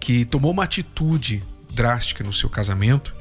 que 0.00 0.24
tomou 0.24 0.50
uma 0.50 0.64
atitude 0.64 1.44
drástica 1.72 2.24
no 2.24 2.32
seu 2.32 2.48
casamento 2.48 3.14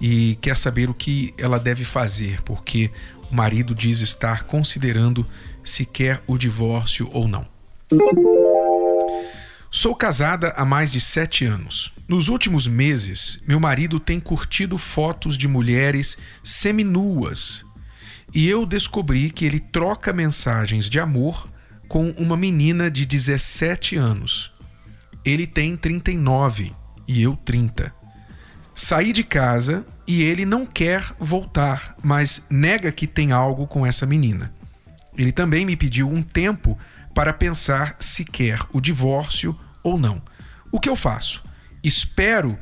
e 0.00 0.38
quer 0.40 0.56
saber 0.56 0.88
o 0.88 0.94
que 0.94 1.34
ela 1.36 1.58
deve 1.58 1.84
fazer, 1.84 2.40
porque 2.42 2.90
o 3.30 3.34
marido 3.34 3.74
diz 3.74 4.00
estar 4.00 4.44
considerando 4.44 5.26
se 5.62 5.84
quer 5.84 6.22
o 6.26 6.38
divórcio 6.38 7.10
ou 7.12 7.26
não. 7.26 7.46
Sou 9.70 9.94
casada 9.94 10.54
há 10.56 10.64
mais 10.64 10.90
de 10.90 11.00
sete 11.00 11.44
anos. 11.44 11.92
Nos 12.08 12.28
últimos 12.28 12.66
meses, 12.66 13.38
meu 13.46 13.60
marido 13.60 14.00
tem 14.00 14.18
curtido 14.18 14.78
fotos 14.78 15.36
de 15.36 15.46
mulheres 15.46 16.16
seminuas 16.42 17.66
e 18.32 18.48
eu 18.48 18.64
descobri 18.64 19.30
que 19.30 19.44
ele 19.44 19.60
troca 19.60 20.12
mensagens 20.12 20.88
de 20.88 20.98
amor 20.98 21.48
com 21.86 22.10
uma 22.12 22.36
menina 22.36 22.90
de 22.90 23.04
17 23.04 23.96
anos. 23.96 24.52
Ele 25.28 25.46
tem 25.46 25.76
39 25.76 26.74
e 27.06 27.22
eu 27.22 27.36
30. 27.36 27.94
Saí 28.72 29.12
de 29.12 29.22
casa 29.22 29.84
e 30.06 30.22
ele 30.22 30.46
não 30.46 30.64
quer 30.64 31.14
voltar, 31.18 31.94
mas 32.02 32.46
nega 32.48 32.90
que 32.90 33.06
tem 33.06 33.30
algo 33.30 33.66
com 33.66 33.84
essa 33.84 34.06
menina. 34.06 34.54
Ele 35.18 35.30
também 35.30 35.66
me 35.66 35.76
pediu 35.76 36.08
um 36.08 36.22
tempo 36.22 36.78
para 37.14 37.34
pensar 37.34 37.94
se 38.00 38.24
quer 38.24 38.58
o 38.72 38.80
divórcio 38.80 39.54
ou 39.82 39.98
não. 39.98 40.22
O 40.72 40.80
que 40.80 40.88
eu 40.88 40.96
faço? 40.96 41.44
Espero 41.84 42.58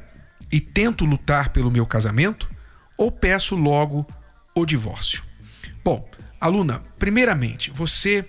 e 0.50 0.58
tento 0.58 1.04
lutar 1.04 1.50
pelo 1.50 1.70
meu 1.70 1.86
casamento 1.86 2.50
ou 2.98 3.12
peço 3.12 3.54
logo 3.54 4.04
o 4.56 4.66
divórcio? 4.66 5.22
Bom, 5.84 6.10
aluna, 6.40 6.82
primeiramente, 6.98 7.70
você 7.70 8.26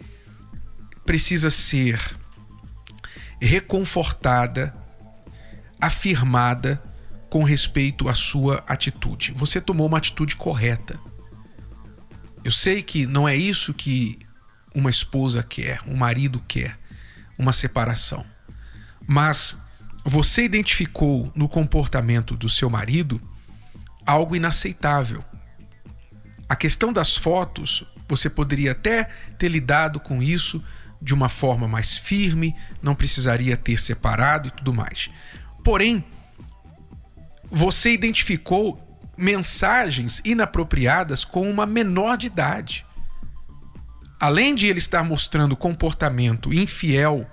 precisa 1.04 1.50
ser 1.50 2.00
reconfortada, 3.40 4.76
afirmada 5.80 6.82
com 7.30 7.44
respeito 7.44 8.08
à 8.08 8.16
sua 8.16 8.64
atitude. 8.68 9.32
Você 9.34 9.62
tomou 9.62 9.88
uma 9.88 9.98
atitude 9.98 10.36
correta. 10.36 11.00
Eu 12.44 12.52
sei 12.52 12.82
que 12.82 13.06
não 13.06 13.28
é 13.28 13.36
isso 13.36 13.74
que 13.74 14.18
uma 14.74 14.90
esposa 14.90 15.44
quer, 15.44 15.80
um 15.86 15.96
marido 15.96 16.42
quer, 16.48 16.78
uma 17.38 17.52
separação. 17.52 18.26
Mas 19.06 19.58
você 20.06 20.44
identificou 20.44 21.32
no 21.36 21.50
comportamento 21.50 22.36
do 22.36 22.48
seu 22.48 22.70
marido 22.70 23.22
algo 24.06 24.36
inaceitável. 24.36 25.24
A 26.48 26.56
questão 26.56 26.94
das 26.94 27.18
fotos, 27.18 27.84
você 28.08 28.30
poderia 28.30 28.72
até 28.72 29.04
ter 29.38 29.50
lidado 29.50 30.00
com 30.00 30.24
isso 30.24 30.64
de 31.02 31.14
uma 31.14 31.30
forma 31.30 31.68
mais 31.68 31.98
firme, 31.98 32.56
não 32.82 32.96
precisaria 32.96 33.56
ter 33.56 33.80
separado 33.80 34.48
e 34.48 34.52
tudo 34.52 34.74
mais. 34.74 35.10
Porém, 35.64 36.04
você 37.50 37.94
identificou 37.94 38.84
mensagens 39.18 40.22
inapropriadas 40.24 41.26
com 41.26 41.50
uma 41.50 41.66
menor 41.66 42.18
de 42.18 42.28
idade. 42.28 42.86
Além 44.20 44.56
de 44.56 44.68
ele 44.68 44.80
estar 44.80 45.04
mostrando 45.04 45.56
comportamento 45.56 46.54
infiel 46.54 47.30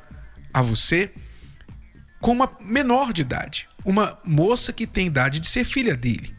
a 0.53 0.63
você, 0.63 1.13
com 2.21 2.33
uma 2.33 2.51
menor 2.61 3.13
de 3.13 3.23
idade, 3.23 3.69
uma 3.85 4.19
moça 4.25 4.73
que 4.73 4.87
tem 4.87 5.07
idade 5.07 5.39
de 5.39 5.47
ser 5.47 5.65
filha 5.65 5.97
dele. 5.97 6.35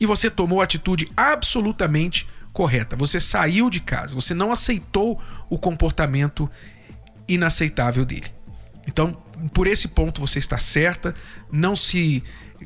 E 0.00 0.06
você 0.06 0.28
tomou 0.28 0.60
atitude 0.60 1.08
absolutamente 1.16 2.26
correta. 2.52 2.96
Você 2.96 3.18
saiu 3.18 3.70
de 3.70 3.80
casa, 3.80 4.14
você 4.14 4.34
não 4.34 4.52
aceitou 4.52 5.20
o 5.48 5.58
comportamento 5.58 6.50
inaceitável 7.26 8.04
dele. 8.04 8.26
Então, 8.86 9.12
por 9.52 9.66
esse 9.66 9.88
ponto 9.88 10.20
você 10.20 10.38
está 10.38 10.58
certa, 10.58 11.14
não 11.50 11.74
se 11.74 12.22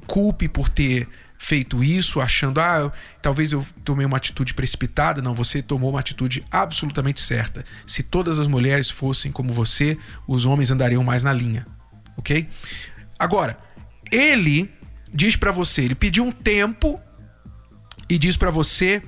culpe 0.07 0.49
por 0.49 0.69
ter 0.69 1.09
feito 1.39 1.85
isso, 1.85 2.21
achando, 2.21 2.61
ah, 2.61 2.79
eu, 2.79 2.93
talvez 3.21 3.53
eu 3.53 3.65
tomei 3.85 4.07
uma 4.07 4.17
atitude 4.17 4.55
precipitada. 4.55 5.21
Não, 5.21 5.35
você 5.35 5.63
tomou 5.63 5.91
uma 5.91 6.01
atitude 6.01 6.45
absolutamente 6.51 7.21
certa. 7.21 7.65
Se 7.87 8.03
todas 8.03 8.39
as 8.39 8.47
mulheres 8.47 8.91
fossem 8.91 9.31
como 9.31 9.53
você, 9.53 9.99
os 10.27 10.47
homens 10.47 10.71
andariam 10.71 11.05
mais 11.05 11.23
na 11.23 11.33
linha, 11.33 11.67
ok? 12.17 12.49
Agora, 13.19 13.59
ele 14.11 14.71
diz 15.13 15.37
para 15.37 15.53
você, 15.53 15.83
ele 15.83 15.95
pediu 15.95 16.25
um 16.25 16.33
tempo 16.33 17.01
e 18.09 18.19
diz 18.19 18.37
para 18.37 18.51
você 18.51 19.03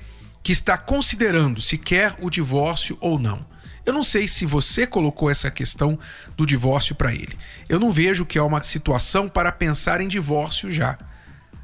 que 0.49 0.53
está 0.53 0.79
considerando 0.79 1.61
se 1.61 1.77
quer 1.77 2.17
o 2.23 2.31
divórcio 2.31 2.97
ou 3.03 3.19
não. 3.19 3.45
Eu 3.85 3.93
não 3.93 4.03
sei 4.03 4.27
se 4.27 4.47
você 4.47 4.87
colocou 4.87 5.31
essa 5.31 5.51
questão 5.51 5.99
do 6.39 6.47
divórcio 6.47 6.95
para 6.95 7.13
ele. 7.13 7.37
Eu 7.69 7.79
não 7.79 7.91
vejo 7.91 8.25
que 8.25 8.39
é 8.39 8.43
uma 8.43 8.63
situação 8.63 9.29
para 9.29 9.53
pensar 9.53 10.01
em 10.01 10.09
divórcio 10.09 10.71
já. 10.71 10.97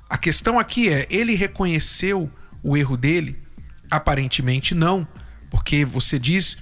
A 0.07 0.19
questão 0.19 0.59
aqui 0.59 0.91
é: 0.91 1.07
ele 1.09 1.35
reconheceu 1.35 2.31
o 2.63 2.77
erro 2.77 2.95
dele? 2.95 3.43
Aparentemente 3.91 4.75
não, 4.75 5.09
porque 5.49 5.83
você 5.83 6.19
diz 6.19 6.59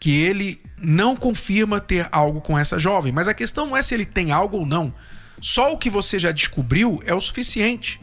que 0.00 0.10
ele 0.10 0.60
não 0.76 1.14
confirma 1.14 1.78
ter 1.78 2.08
algo 2.10 2.40
com 2.40 2.58
essa 2.58 2.80
jovem. 2.80 3.12
Mas 3.12 3.28
a 3.28 3.34
questão 3.34 3.64
não 3.64 3.76
é 3.76 3.82
se 3.82 3.94
ele 3.94 4.04
tem 4.04 4.32
algo 4.32 4.56
ou 4.56 4.66
não. 4.66 4.92
Só 5.40 5.72
o 5.72 5.78
que 5.78 5.88
você 5.88 6.18
já 6.18 6.32
descobriu 6.32 7.00
é 7.06 7.14
o 7.14 7.20
suficiente. 7.20 8.00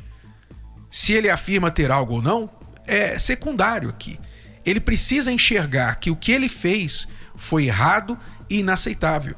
Se 0.90 1.12
ele 1.12 1.30
afirma 1.30 1.70
ter 1.70 1.92
algo 1.92 2.14
ou 2.14 2.22
não, 2.22 2.50
é 2.88 3.20
secundário 3.20 3.90
aqui. 3.90 4.20
Ele 4.66 4.80
precisa 4.80 5.32
enxergar 5.32 5.96
que 5.96 6.10
o 6.10 6.16
que 6.16 6.32
ele 6.32 6.50
fez 6.50 7.08
foi 7.36 7.66
errado 7.66 8.18
e 8.50 8.60
inaceitável. 8.60 9.36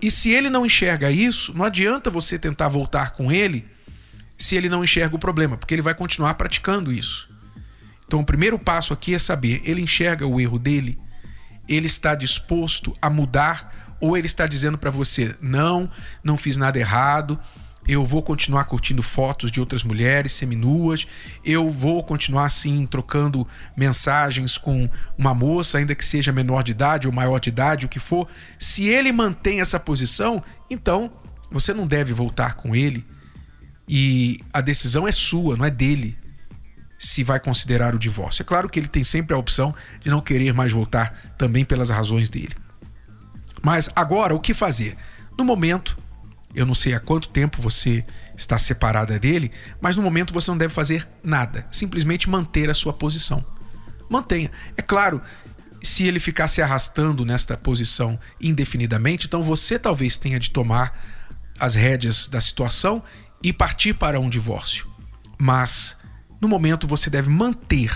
E 0.00 0.10
se 0.10 0.30
ele 0.30 0.50
não 0.50 0.66
enxerga 0.66 1.10
isso, 1.10 1.56
não 1.56 1.64
adianta 1.64 2.10
você 2.10 2.38
tentar 2.38 2.68
voltar 2.68 3.12
com 3.12 3.30
ele 3.30 3.70
se 4.36 4.56
ele 4.56 4.68
não 4.68 4.82
enxerga 4.82 5.14
o 5.14 5.18
problema, 5.18 5.56
porque 5.56 5.74
ele 5.74 5.82
vai 5.82 5.94
continuar 5.94 6.34
praticando 6.34 6.92
isso. 6.92 7.30
Então, 8.06 8.20
o 8.20 8.26
primeiro 8.26 8.58
passo 8.58 8.92
aqui 8.92 9.14
é 9.14 9.18
saber: 9.18 9.62
ele 9.64 9.80
enxerga 9.80 10.26
o 10.26 10.40
erro 10.40 10.58
dele, 10.58 10.98
ele 11.68 11.86
está 11.86 12.14
disposto 12.14 12.92
a 13.00 13.08
mudar, 13.08 13.96
ou 14.00 14.16
ele 14.16 14.26
está 14.26 14.46
dizendo 14.46 14.76
para 14.76 14.90
você: 14.90 15.36
não, 15.40 15.88
não 16.24 16.36
fiz 16.36 16.56
nada 16.56 16.78
errado, 16.78 17.38
eu 17.86 18.04
vou 18.04 18.22
continuar 18.22 18.64
curtindo 18.64 19.02
fotos 19.02 19.50
de 19.50 19.58
outras 19.58 19.82
mulheres 19.82 20.32
seminuas, 20.32 21.06
eu 21.44 21.68
vou 21.68 22.02
continuar 22.02 22.46
assim 22.46 22.86
trocando 22.86 23.46
mensagens 23.76 24.56
com 24.56 24.88
uma 25.18 25.34
moça, 25.34 25.78
ainda 25.78 25.94
que 25.94 26.04
seja 26.04 26.32
menor 26.32 26.62
de 26.62 26.70
idade 26.70 27.06
ou 27.06 27.12
maior 27.12 27.40
de 27.40 27.48
idade, 27.48 27.86
o 27.86 27.88
que 27.88 27.98
for. 27.98 28.28
Se 28.58 28.88
ele 28.88 29.10
mantém 29.12 29.60
essa 29.60 29.80
posição, 29.80 30.42
então 30.70 31.12
você 31.50 31.74
não 31.74 31.86
deve 31.86 32.12
voltar 32.12 32.54
com 32.54 32.74
ele 32.74 33.04
e 33.88 34.40
a 34.52 34.60
decisão 34.60 35.06
é 35.06 35.12
sua, 35.12 35.56
não 35.56 35.64
é 35.64 35.70
dele. 35.70 36.16
Se 36.98 37.24
vai 37.24 37.40
considerar 37.40 37.96
o 37.96 37.98
divórcio. 37.98 38.42
É 38.42 38.44
claro 38.44 38.68
que 38.68 38.78
ele 38.78 38.86
tem 38.86 39.02
sempre 39.02 39.34
a 39.34 39.36
opção 39.36 39.74
de 40.00 40.08
não 40.08 40.20
querer 40.20 40.54
mais 40.54 40.70
voltar 40.70 41.34
também 41.36 41.64
pelas 41.64 41.90
razões 41.90 42.28
dele. 42.28 42.54
Mas 43.60 43.90
agora, 43.96 44.34
o 44.34 44.40
que 44.40 44.54
fazer? 44.54 44.96
No 45.36 45.44
momento, 45.44 45.98
eu 46.54 46.66
não 46.66 46.74
sei 46.74 46.94
há 46.94 47.00
quanto 47.00 47.28
tempo 47.28 47.60
você 47.60 48.04
está 48.36 48.58
separada 48.58 49.18
dele, 49.18 49.50
mas 49.80 49.96
no 49.96 50.02
momento 50.02 50.32
você 50.32 50.50
não 50.50 50.58
deve 50.58 50.72
fazer 50.72 51.08
nada, 51.22 51.66
simplesmente 51.70 52.28
manter 52.28 52.68
a 52.68 52.74
sua 52.74 52.92
posição. 52.92 53.44
Mantenha. 54.08 54.50
É 54.76 54.82
claro, 54.82 55.22
se 55.82 56.04
ele 56.06 56.20
ficar 56.20 56.48
se 56.48 56.60
arrastando 56.60 57.24
nesta 57.24 57.56
posição 57.56 58.18
indefinidamente, 58.40 59.26
então 59.26 59.42
você 59.42 59.78
talvez 59.78 60.16
tenha 60.16 60.38
de 60.38 60.50
tomar 60.50 60.96
as 61.58 61.74
rédeas 61.74 62.28
da 62.28 62.40
situação 62.40 63.02
e 63.42 63.52
partir 63.52 63.94
para 63.94 64.20
um 64.20 64.28
divórcio. 64.28 64.86
Mas 65.40 65.96
no 66.40 66.48
momento 66.48 66.86
você 66.86 67.08
deve 67.08 67.30
manter 67.30 67.90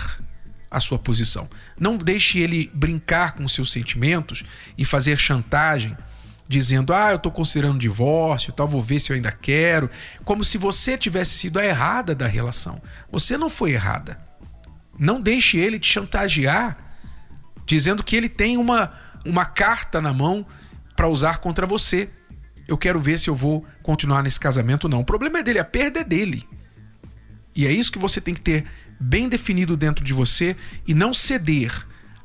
a 0.69 0.79
sua 0.79 0.99
posição. 0.99 1.49
Não 1.79 1.97
deixe 1.97 2.39
ele 2.39 2.69
brincar 2.73 3.33
com 3.33 3.47
seus 3.47 3.71
sentimentos 3.71 4.43
e 4.77 4.83
fazer 4.83 5.17
chantagem 5.17 5.95
dizendo: 6.47 6.93
"Ah, 6.93 7.11
eu 7.11 7.17
estou 7.17 7.31
considerando 7.31 7.79
divórcio, 7.79 8.53
tal, 8.53 8.67
vou 8.67 8.81
ver 8.81 8.99
se 8.99 9.11
eu 9.11 9.15
ainda 9.15 9.31
quero", 9.31 9.89
como 10.23 10.43
se 10.43 10.57
você 10.57 10.97
tivesse 10.97 11.31
sido 11.31 11.59
a 11.59 11.65
errada 11.65 12.15
da 12.15 12.27
relação. 12.27 12.81
Você 13.11 13.37
não 13.37 13.49
foi 13.49 13.71
errada. 13.71 14.17
Não 14.97 15.21
deixe 15.21 15.57
ele 15.57 15.79
te 15.79 15.87
chantagear 15.87 16.77
dizendo 17.65 18.03
que 18.03 18.15
ele 18.15 18.29
tem 18.29 18.57
uma 18.57 18.91
uma 19.25 19.45
carta 19.45 19.99
na 19.99 20.13
mão 20.13 20.45
para 20.95 21.07
usar 21.07 21.39
contra 21.39 21.67
você. 21.67 22.09
eu 22.67 22.77
quero 22.77 22.99
ver 22.99 23.17
se 23.17 23.29
eu 23.29 23.35
vou 23.35 23.65
continuar 23.81 24.21
nesse 24.21 24.39
casamento 24.39 24.85
ou 24.85 24.89
não. 24.89 24.99
O 24.99 25.05
problema 25.05 25.39
é 25.39 25.43
dele, 25.43 25.59
a 25.59 25.63
perda 25.63 26.01
é 26.01 26.03
dele. 26.03 26.43
E 27.55 27.65
é 27.65 27.71
isso 27.71 27.91
que 27.91 27.99
você 27.99 28.19
tem 28.19 28.33
que 28.33 28.41
ter 28.41 28.65
bem 28.99 29.29
definido 29.29 29.77
dentro 29.77 30.03
de 30.03 30.11
você 30.11 30.55
e 30.85 30.93
não 30.93 31.13
ceder 31.13 31.71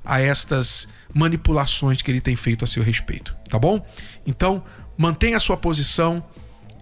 a 0.05 0.21
estas 0.21 0.89
manipulações 1.15 2.03
que 2.03 2.11
ele 2.11 2.21
tem 2.21 2.37
feito 2.37 2.65
a 2.65 2.67
seu 2.67 2.83
respeito, 2.83 3.37
tá 3.49 3.59
bom? 3.59 3.85
Então, 4.27 4.65
mantenha 4.97 5.37
a 5.37 5.41
sua 5.41 5.57
posição 5.57 6.25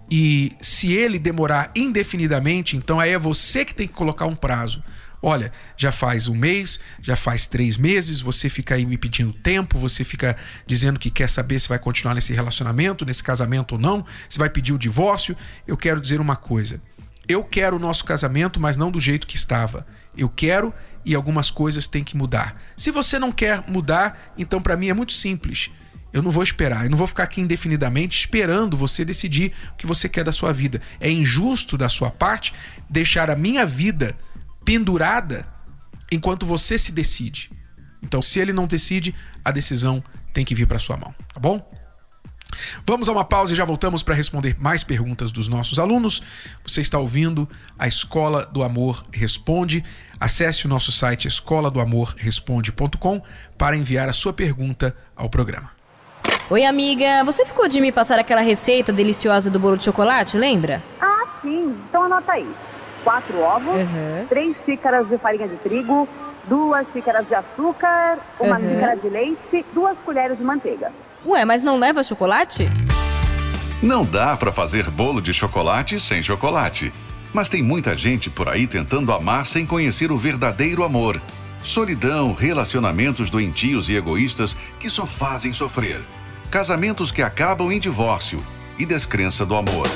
e 0.09 0.51
se 0.61 0.91
ele 0.93 1.17
demorar 1.17 1.71
indefinidamente, 1.75 2.75
então 2.75 2.99
aí 2.99 3.11
é 3.11 3.19
você 3.19 3.63
que 3.63 3.73
tem 3.73 3.87
que 3.87 3.93
colocar 3.93 4.25
um 4.25 4.35
prazo. 4.35 4.83
Olha, 5.23 5.51
já 5.77 5.91
faz 5.91 6.27
um 6.27 6.35
mês, 6.35 6.79
já 6.99 7.15
faz 7.15 7.45
três 7.45 7.77
meses, 7.77 8.21
você 8.21 8.49
fica 8.49 8.73
aí 8.73 8.85
me 8.85 8.97
pedindo 8.97 9.31
tempo, 9.31 9.77
você 9.77 10.03
fica 10.03 10.35
dizendo 10.65 10.99
que 10.99 11.11
quer 11.11 11.29
saber 11.29 11.59
se 11.59 11.69
vai 11.69 11.77
continuar 11.77 12.15
nesse 12.15 12.33
relacionamento, 12.33 13.05
nesse 13.05 13.23
casamento 13.23 13.73
ou 13.73 13.79
não, 13.79 14.03
se 14.27 14.39
vai 14.39 14.49
pedir 14.49 14.73
o 14.73 14.79
divórcio. 14.79 15.37
Eu 15.67 15.77
quero 15.77 16.01
dizer 16.01 16.19
uma 16.19 16.35
coisa. 16.35 16.81
Eu 17.27 17.43
quero 17.43 17.75
o 17.75 17.79
nosso 17.79 18.03
casamento, 18.03 18.59
mas 18.59 18.77
não 18.77 18.89
do 18.91 18.99
jeito 18.99 19.27
que 19.27 19.35
estava. 19.35 19.85
Eu 20.17 20.27
quero 20.27 20.73
e 21.05 21.15
algumas 21.15 21.49
coisas 21.49 21.87
têm 21.87 22.03
que 22.03 22.17
mudar. 22.17 22.61
Se 22.75 22.91
você 22.91 23.17
não 23.17 23.31
quer 23.31 23.63
mudar, 23.67 24.33
então 24.37 24.61
para 24.61 24.77
mim 24.77 24.89
é 24.89 24.93
muito 24.93 25.13
simples. 25.13 25.69
Eu 26.13 26.21
não 26.21 26.29
vou 26.29 26.43
esperar, 26.43 26.83
eu 26.83 26.89
não 26.89 26.97
vou 26.97 27.07
ficar 27.07 27.23
aqui 27.23 27.39
indefinidamente 27.39 28.19
esperando 28.19 28.75
você 28.75 29.05
decidir 29.05 29.53
o 29.71 29.75
que 29.75 29.87
você 29.87 30.09
quer 30.09 30.23
da 30.23 30.31
sua 30.31 30.51
vida. 30.51 30.81
É 30.99 31.09
injusto 31.09 31.77
da 31.77 31.87
sua 31.87 32.11
parte 32.11 32.53
deixar 32.89 33.29
a 33.29 33.35
minha 33.35 33.65
vida 33.65 34.15
pendurada 34.65 35.45
enquanto 36.11 36.45
você 36.45 36.77
se 36.77 36.91
decide. 36.91 37.49
Então, 38.03 38.21
se 38.21 38.39
ele 38.39 38.51
não 38.51 38.67
decide, 38.67 39.15
a 39.43 39.51
decisão 39.51 40.03
tem 40.33 40.43
que 40.43 40.55
vir 40.55 40.67
para 40.67 40.79
sua 40.79 40.97
mão, 40.97 41.13
tá 41.33 41.39
bom? 41.39 41.80
Vamos 42.85 43.09
a 43.09 43.11
uma 43.11 43.23
pausa 43.23 43.53
e 43.53 43.55
já 43.55 43.65
voltamos 43.65 44.03
para 44.03 44.15
responder 44.15 44.55
mais 44.59 44.83
perguntas 44.83 45.31
dos 45.31 45.47
nossos 45.47 45.79
alunos. 45.79 46.21
Você 46.65 46.81
está 46.81 46.99
ouvindo 46.99 47.47
a 47.77 47.87
Escola 47.87 48.45
do 48.45 48.63
Amor 48.63 49.03
Responde. 49.11 49.83
Acesse 50.19 50.65
o 50.65 50.69
nosso 50.69 50.91
site 50.91 51.27
escola 51.27 51.71
do 51.71 51.79
amor 51.79 52.13
responde.com 52.15 53.21
para 53.57 53.75
enviar 53.75 54.07
a 54.07 54.13
sua 54.13 54.31
pergunta 54.31 54.95
ao 55.15 55.29
programa. 55.29 55.71
Oi, 56.49 56.63
amiga. 56.63 57.23
Você 57.23 57.43
ficou 57.45 57.67
de 57.67 57.81
me 57.81 57.91
passar 57.91 58.19
aquela 58.19 58.41
receita 58.41 58.93
deliciosa 58.93 59.49
do 59.49 59.59
bolo 59.59 59.77
de 59.77 59.85
chocolate, 59.85 60.37
lembra? 60.37 60.83
Ah, 60.99 61.25
sim. 61.41 61.75
Então 61.89 62.03
anota 62.03 62.33
aí 62.33 62.47
quatro 63.03 63.39
ovos, 63.39 63.75
uhum. 63.75 64.25
três 64.29 64.55
xícaras 64.65 65.07
de 65.07 65.17
farinha 65.17 65.47
de 65.47 65.55
trigo, 65.57 66.07
duas 66.45 66.85
xícaras 66.93 67.27
de 67.27 67.35
açúcar, 67.35 68.19
uma 68.39 68.59
uhum. 68.59 68.69
xícara 68.69 68.95
de 68.95 69.09
leite, 69.09 69.65
duas 69.73 69.97
colheres 70.05 70.37
de 70.37 70.43
manteiga. 70.43 70.91
Ué, 71.25 71.45
mas 71.45 71.61
não 71.61 71.77
leva 71.77 72.03
chocolate? 72.03 72.67
Não 73.81 74.03
dá 74.03 74.35
para 74.35 74.51
fazer 74.51 74.89
bolo 74.89 75.21
de 75.21 75.33
chocolate 75.33 75.99
sem 75.99 76.23
chocolate. 76.23 76.91
Mas 77.31 77.47
tem 77.47 77.61
muita 77.61 77.95
gente 77.95 78.29
por 78.29 78.49
aí 78.49 78.65
tentando 78.65 79.13
amar 79.13 79.45
sem 79.45 79.65
conhecer 79.65 80.11
o 80.11 80.17
verdadeiro 80.17 80.83
amor. 80.83 81.21
Solidão, 81.63 82.33
relacionamentos 82.33 83.29
doentios 83.29 83.87
e 83.87 83.95
egoístas 83.95 84.57
que 84.79 84.89
só 84.89 85.05
fazem 85.05 85.53
sofrer. 85.53 86.01
Casamentos 86.49 87.11
que 87.11 87.21
acabam 87.21 87.71
em 87.71 87.79
divórcio 87.79 88.43
e 88.79 88.85
descrença 88.85 89.45
do 89.45 89.55
amor. 89.55 89.87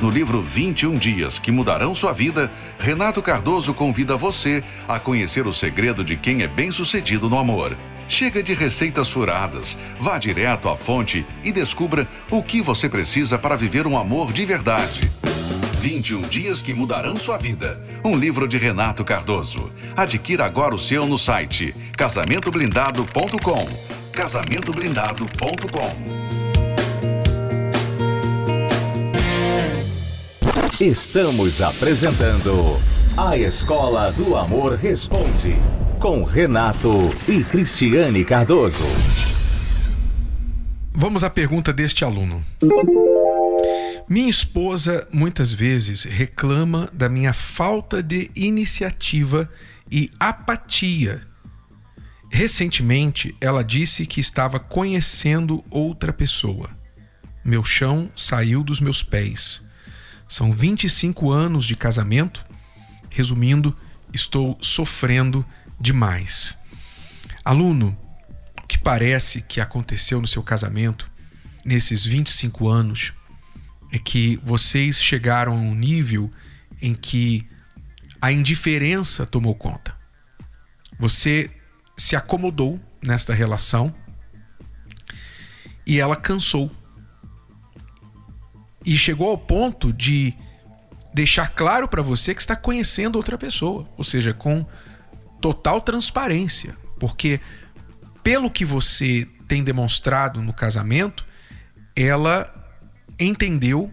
No 0.00 0.08
livro 0.08 0.40
21 0.40 0.94
Dias 0.94 1.38
que 1.38 1.52
Mudarão 1.52 1.94
Sua 1.94 2.12
Vida, 2.12 2.50
Renato 2.78 3.20
Cardoso 3.20 3.74
convida 3.74 4.16
você 4.16 4.64
a 4.86 4.98
conhecer 4.98 5.46
o 5.46 5.52
segredo 5.52 6.02
de 6.02 6.16
quem 6.16 6.42
é 6.42 6.48
bem-sucedido 6.48 7.28
no 7.28 7.38
amor. 7.38 7.76
Chega 8.08 8.42
de 8.42 8.54
receitas 8.54 9.10
furadas, 9.10 9.76
vá 10.00 10.18
direto 10.18 10.70
à 10.70 10.76
fonte 10.76 11.26
e 11.44 11.52
descubra 11.52 12.08
o 12.30 12.42
que 12.42 12.62
você 12.62 12.88
precisa 12.88 13.38
para 13.38 13.54
viver 13.54 13.86
um 13.86 13.98
amor 13.98 14.32
de 14.32 14.46
verdade. 14.46 15.10
21 15.78 16.22
Dias 16.22 16.62
que 16.62 16.74
Mudarão 16.74 17.16
Sua 17.16 17.38
Vida. 17.38 17.80
Um 18.02 18.16
livro 18.16 18.48
de 18.48 18.56
Renato 18.56 19.04
Cardoso. 19.04 19.70
Adquira 19.96 20.44
agora 20.44 20.74
o 20.74 20.78
seu 20.78 21.06
no 21.06 21.18
site 21.18 21.72
casamentoblindado.com. 21.96 23.68
Casamentoblindado.com. 24.10 26.18
Estamos 30.80 31.60
apresentando 31.60 32.80
A 33.16 33.36
Escola 33.36 34.12
do 34.12 34.36
Amor 34.36 34.76
Responde, 34.76 35.56
com 35.98 36.22
Renato 36.22 37.12
e 37.26 37.42
Cristiane 37.42 38.24
Cardoso. 38.24 38.84
Vamos 40.92 41.24
à 41.24 41.30
pergunta 41.30 41.72
deste 41.72 42.04
aluno. 42.04 42.40
Minha 44.08 44.28
esposa 44.28 45.08
muitas 45.12 45.52
vezes 45.52 46.04
reclama 46.04 46.88
da 46.92 47.08
minha 47.08 47.32
falta 47.32 48.00
de 48.00 48.30
iniciativa 48.36 49.50
e 49.90 50.10
apatia. 50.20 51.22
Recentemente, 52.30 53.34
ela 53.40 53.64
disse 53.64 54.06
que 54.06 54.20
estava 54.20 54.60
conhecendo 54.60 55.64
outra 55.68 56.12
pessoa. 56.12 56.70
Meu 57.44 57.64
chão 57.64 58.08
saiu 58.14 58.62
dos 58.62 58.80
meus 58.80 59.02
pés. 59.02 59.62
São 60.28 60.52
25 60.52 61.32
anos 61.32 61.64
de 61.64 61.74
casamento. 61.74 62.44
Resumindo, 63.10 63.76
estou 64.12 64.56
sofrendo 64.60 65.44
demais. 65.80 66.58
Aluno, 67.44 67.96
o 68.62 68.66
que 68.66 68.78
parece 68.78 69.42
que 69.42 69.60
aconteceu 69.60 70.20
no 70.20 70.26
seu 70.26 70.42
casamento 70.42 71.10
nesses 71.64 72.04
25 72.04 72.68
anos 72.68 73.12
é 73.92 73.98
que 73.98 74.38
vocês 74.42 75.02
chegaram 75.02 75.52
a 75.52 75.56
um 75.56 75.74
nível 75.74 76.30
em 76.80 76.94
que 76.94 77.46
a 78.20 78.32
indiferença 78.32 79.24
tomou 79.24 79.54
conta. 79.54 79.96
Você 80.98 81.50
se 81.96 82.16
acomodou 82.16 82.80
nesta 83.02 83.32
relação 83.32 83.94
e 85.86 85.98
ela 85.98 86.16
cansou 86.16 86.70
e 88.84 88.96
chegou 88.96 89.30
ao 89.30 89.38
ponto 89.38 89.92
de 89.92 90.34
deixar 91.14 91.48
claro 91.48 91.88
para 91.88 92.02
você 92.02 92.34
que 92.34 92.40
está 92.40 92.54
conhecendo 92.54 93.16
outra 93.16 93.36
pessoa, 93.36 93.88
ou 93.96 94.04
seja, 94.04 94.32
com 94.32 94.66
total 95.40 95.80
transparência, 95.80 96.76
porque 96.98 97.40
pelo 98.22 98.50
que 98.50 98.64
você 98.64 99.26
tem 99.46 99.64
demonstrado 99.64 100.42
no 100.42 100.52
casamento, 100.52 101.24
ela 101.96 102.54
entendeu 103.18 103.92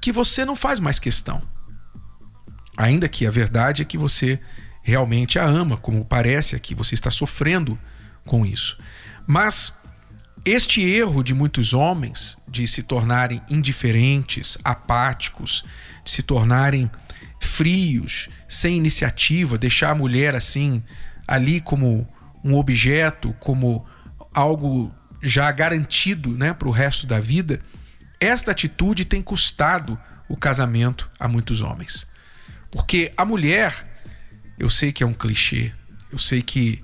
que 0.00 0.12
você 0.12 0.44
não 0.44 0.56
faz 0.56 0.80
mais 0.80 0.98
questão. 0.98 1.40
Ainda 2.76 3.08
que 3.08 3.26
a 3.26 3.30
verdade 3.30 3.82
é 3.82 3.84
que 3.84 3.96
você 3.96 4.38
realmente 4.82 5.38
a 5.38 5.44
ama, 5.44 5.76
como 5.76 6.04
parece 6.04 6.54
aqui, 6.54 6.74
você 6.74 6.94
está 6.94 7.10
sofrendo 7.10 7.78
com 8.24 8.44
isso. 8.44 8.78
Mas 9.26 9.72
este 10.44 10.80
erro 10.80 11.24
de 11.24 11.34
muitos 11.34 11.72
homens 11.72 12.38
de 12.46 12.68
se 12.68 12.82
tornarem 12.82 13.42
indiferentes, 13.48 14.56
apáticos, 14.62 15.64
de 16.04 16.10
se 16.12 16.22
tornarem 16.22 16.90
frios, 17.46 18.28
sem 18.48 18.76
iniciativa, 18.76 19.56
deixar 19.56 19.90
a 19.90 19.94
mulher 19.94 20.34
assim, 20.34 20.82
ali 21.26 21.60
como 21.60 22.06
um 22.44 22.54
objeto, 22.54 23.34
como 23.40 23.86
algo 24.34 24.94
já 25.22 25.50
garantido 25.50 26.36
né, 26.36 26.52
para 26.52 26.68
o 26.68 26.70
resto 26.70 27.06
da 27.06 27.18
vida, 27.18 27.60
esta 28.20 28.50
atitude 28.50 29.04
tem 29.04 29.22
custado 29.22 29.98
o 30.28 30.36
casamento 30.36 31.10
a 31.18 31.26
muitos 31.26 31.60
homens. 31.60 32.06
Porque 32.70 33.12
a 33.16 33.24
mulher, 33.24 33.74
eu 34.58 34.68
sei 34.68 34.92
que 34.92 35.02
é 35.02 35.06
um 35.06 35.14
clichê, 35.14 35.72
eu 36.12 36.18
sei 36.18 36.42
que 36.42 36.82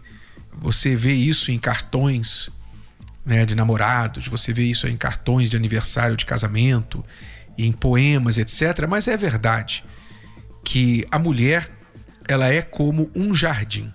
você 0.52 0.96
vê 0.96 1.12
isso 1.12 1.50
em 1.50 1.58
cartões 1.58 2.50
né, 3.24 3.44
de 3.44 3.54
namorados, 3.54 4.26
você 4.26 4.52
vê 4.52 4.64
isso 4.64 4.88
em 4.88 4.96
cartões 4.96 5.50
de 5.50 5.56
aniversário 5.56 6.16
de 6.16 6.24
casamento, 6.24 7.04
em 7.56 7.72
poemas, 7.72 8.38
etc. 8.38 8.86
Mas 8.88 9.08
é 9.08 9.16
verdade 9.16 9.84
que 10.64 11.06
a 11.10 11.18
mulher 11.18 11.70
ela 12.28 12.48
é 12.48 12.62
como 12.62 13.10
um 13.14 13.34
jardim. 13.34 13.92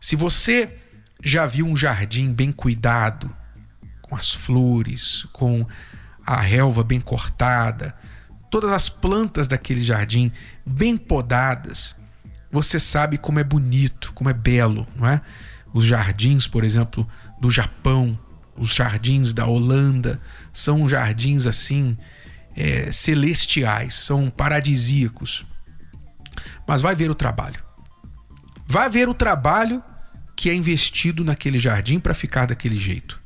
Se 0.00 0.16
você 0.16 0.78
já 1.22 1.46
viu 1.46 1.66
um 1.66 1.76
jardim 1.76 2.32
bem 2.32 2.50
cuidado, 2.52 3.34
com 4.02 4.16
as 4.16 4.32
flores, 4.32 5.26
com 5.32 5.66
a 6.26 6.40
relva 6.40 6.84
bem 6.84 7.00
cortada, 7.00 7.94
todas 8.50 8.70
as 8.72 8.88
plantas 8.88 9.48
daquele 9.48 9.82
jardim 9.82 10.30
bem 10.66 10.96
podadas, 10.96 11.96
você 12.50 12.78
sabe 12.78 13.16
como 13.16 13.38
é 13.38 13.44
bonito, 13.44 14.12
como 14.12 14.28
é 14.28 14.34
belo, 14.34 14.86
não 14.94 15.08
é? 15.08 15.22
Os 15.72 15.86
jardins, 15.86 16.46
por 16.46 16.64
exemplo, 16.64 17.08
do 17.40 17.50
Japão, 17.50 18.18
os 18.56 18.74
jardins 18.74 19.32
da 19.32 19.46
Holanda 19.46 20.20
são 20.52 20.86
jardins 20.86 21.46
assim 21.46 21.96
é, 22.54 22.92
celestiais, 22.92 23.94
são 23.94 24.28
paradisíacos. 24.28 25.46
Mas 26.66 26.80
vai 26.80 26.94
ver 26.94 27.10
o 27.10 27.14
trabalho. 27.14 27.62
Vai 28.66 28.88
ver 28.88 29.08
o 29.08 29.14
trabalho 29.14 29.82
que 30.34 30.50
é 30.50 30.54
investido 30.54 31.24
naquele 31.24 31.58
jardim 31.58 32.00
para 32.00 32.14
ficar 32.14 32.46
daquele 32.46 32.76
jeito. 32.76 33.20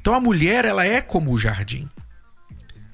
Então 0.00 0.14
a 0.14 0.20
mulher, 0.20 0.64
ela 0.64 0.86
é 0.86 1.00
como 1.00 1.32
o 1.32 1.38
jardim. 1.38 1.88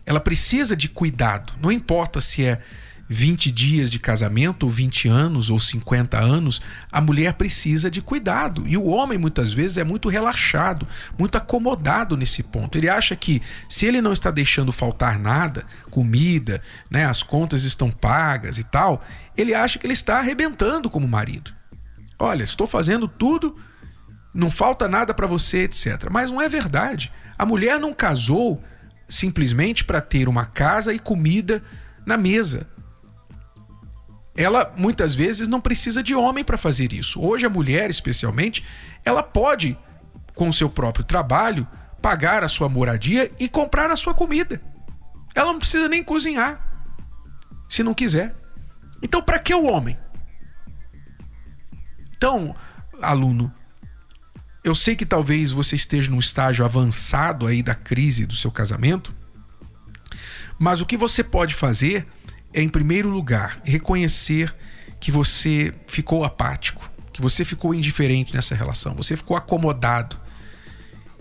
Ela 0.07 0.21
precisa 0.21 0.75
de 0.75 0.89
cuidado. 0.89 1.53
Não 1.61 1.71
importa 1.71 2.21
se 2.21 2.45
é 2.45 2.61
20 3.09 3.53
dias 3.53 3.91
de 3.91 3.99
casamento, 3.99 4.65
ou 4.65 4.71
20 4.71 5.09
anos, 5.09 5.51
ou 5.51 5.59
50 5.59 6.19
anos, 6.19 6.63
a 6.91 7.01
mulher 7.01 7.35
precisa 7.35 7.91
de 7.91 8.01
cuidado. 8.01 8.65
E 8.67 8.77
o 8.77 8.85
homem, 8.85 9.19
muitas 9.19 9.53
vezes, 9.53 9.79
é 9.79 9.85
muito 9.85 10.09
relaxado, 10.09 10.87
muito 11.19 11.37
acomodado 11.37 12.17
nesse 12.17 12.43
ponto. 12.43 12.77
Ele 12.79 12.89
acha 12.89 13.15
que 13.15 13.43
se 13.69 13.87
ele 13.87 14.01
não 14.01 14.13
está 14.13 14.31
deixando 14.31 14.73
faltar 14.73 15.19
nada, 15.19 15.65
comida, 15.91 16.63
né, 16.91 17.05
as 17.05 17.23
contas 17.23 17.65
estão 17.65 17.91
pagas 17.91 18.59
e 18.59 18.65
tal, 18.65 19.03
ele 19.37 19.55
acha 19.55 19.79
que 19.79 19.87
ele 19.87 19.93
está 19.93 20.19
arrebentando 20.19 20.89
como 20.89 21.07
marido. 21.07 21.53
Olha, 22.19 22.43
estou 22.43 22.67
fazendo 22.67 23.09
tudo, 23.09 23.57
não 24.33 24.51
falta 24.51 24.89
nada 24.89 25.13
para 25.13 25.27
você, 25.27 25.65
etc. 25.65 26.09
Mas 26.11 26.31
não 26.31 26.41
é 26.41 26.49
verdade. 26.49 27.13
A 27.37 27.45
mulher 27.45 27.79
não 27.79 27.93
casou 27.93 28.63
simplesmente 29.09 29.85
para 29.85 30.01
ter 30.01 30.29
uma 30.29 30.47
casa 30.47 30.95
e 30.95 30.99
comida 30.99 31.63
na 32.07 32.17
mesa 32.17 32.67
ela 34.35 34.73
muitas 34.77 35.15
vezes 35.15 35.49
não 35.49 35.61
precisa 35.61 36.03
de 36.03 36.15
homem 36.15 36.43
para 36.43 36.57
fazer 36.57 36.93
isso. 36.93 37.21
Hoje 37.21 37.45
a 37.45 37.51
mulher, 37.51 37.91
especialmente, 37.91 38.65
ela 39.05 39.23
pode, 39.23 39.79
com 40.35 40.51
seu 40.51 40.69
próprio 40.71 41.05
trabalho, 41.05 41.67
pagar 42.01 42.43
a 42.43 42.49
sua 42.49 42.69
moradia 42.69 43.31
e 43.39 43.49
comprar 43.49 43.91
a 43.91 43.97
sua 43.97 44.15
comida. 44.15 44.61
Ela 45.35 45.53
não 45.53 45.59
precisa 45.59 45.89
nem 45.89 46.03
cozinhar, 46.03 46.61
se 47.69 47.83
não 47.83 47.95
quiser. 47.95 48.35
Então, 49.03 49.23
para 49.23 49.39
que 49.39 49.55
o 49.55 49.65
homem? 49.65 49.99
Então, 52.17 52.55
aluno, 53.01 53.53
eu 54.65 54.75
sei 54.75 54.95
que 54.95 55.05
talvez 55.05 55.51
você 55.51 55.75
esteja 55.75 56.11
num 56.11 56.19
estágio 56.19 56.65
avançado 56.65 57.47
aí 57.47 57.62
da 57.62 57.75
crise 57.75 58.25
do 58.25 58.35
seu 58.35 58.51
casamento, 58.51 59.15
mas 60.59 60.81
o 60.81 60.87
que 60.87 60.97
você 60.97 61.25
pode 61.25 61.55
fazer 61.55 62.07
é, 62.53 62.63
em 62.63 62.69
primeiro 62.69 63.09
lugar, 63.09 63.61
reconhecer 63.65 64.55
que 65.01 65.11
você 65.11 65.75
ficou 65.87 66.25
apático, 66.25 66.91
que 67.13 67.21
você 67.21 67.45
ficou 67.45 67.75
indiferente 67.75 68.35
nessa 68.35 68.55
relação, 68.55 68.95
você 68.95 69.17
ficou 69.17 69.37
acomodado 69.37 70.19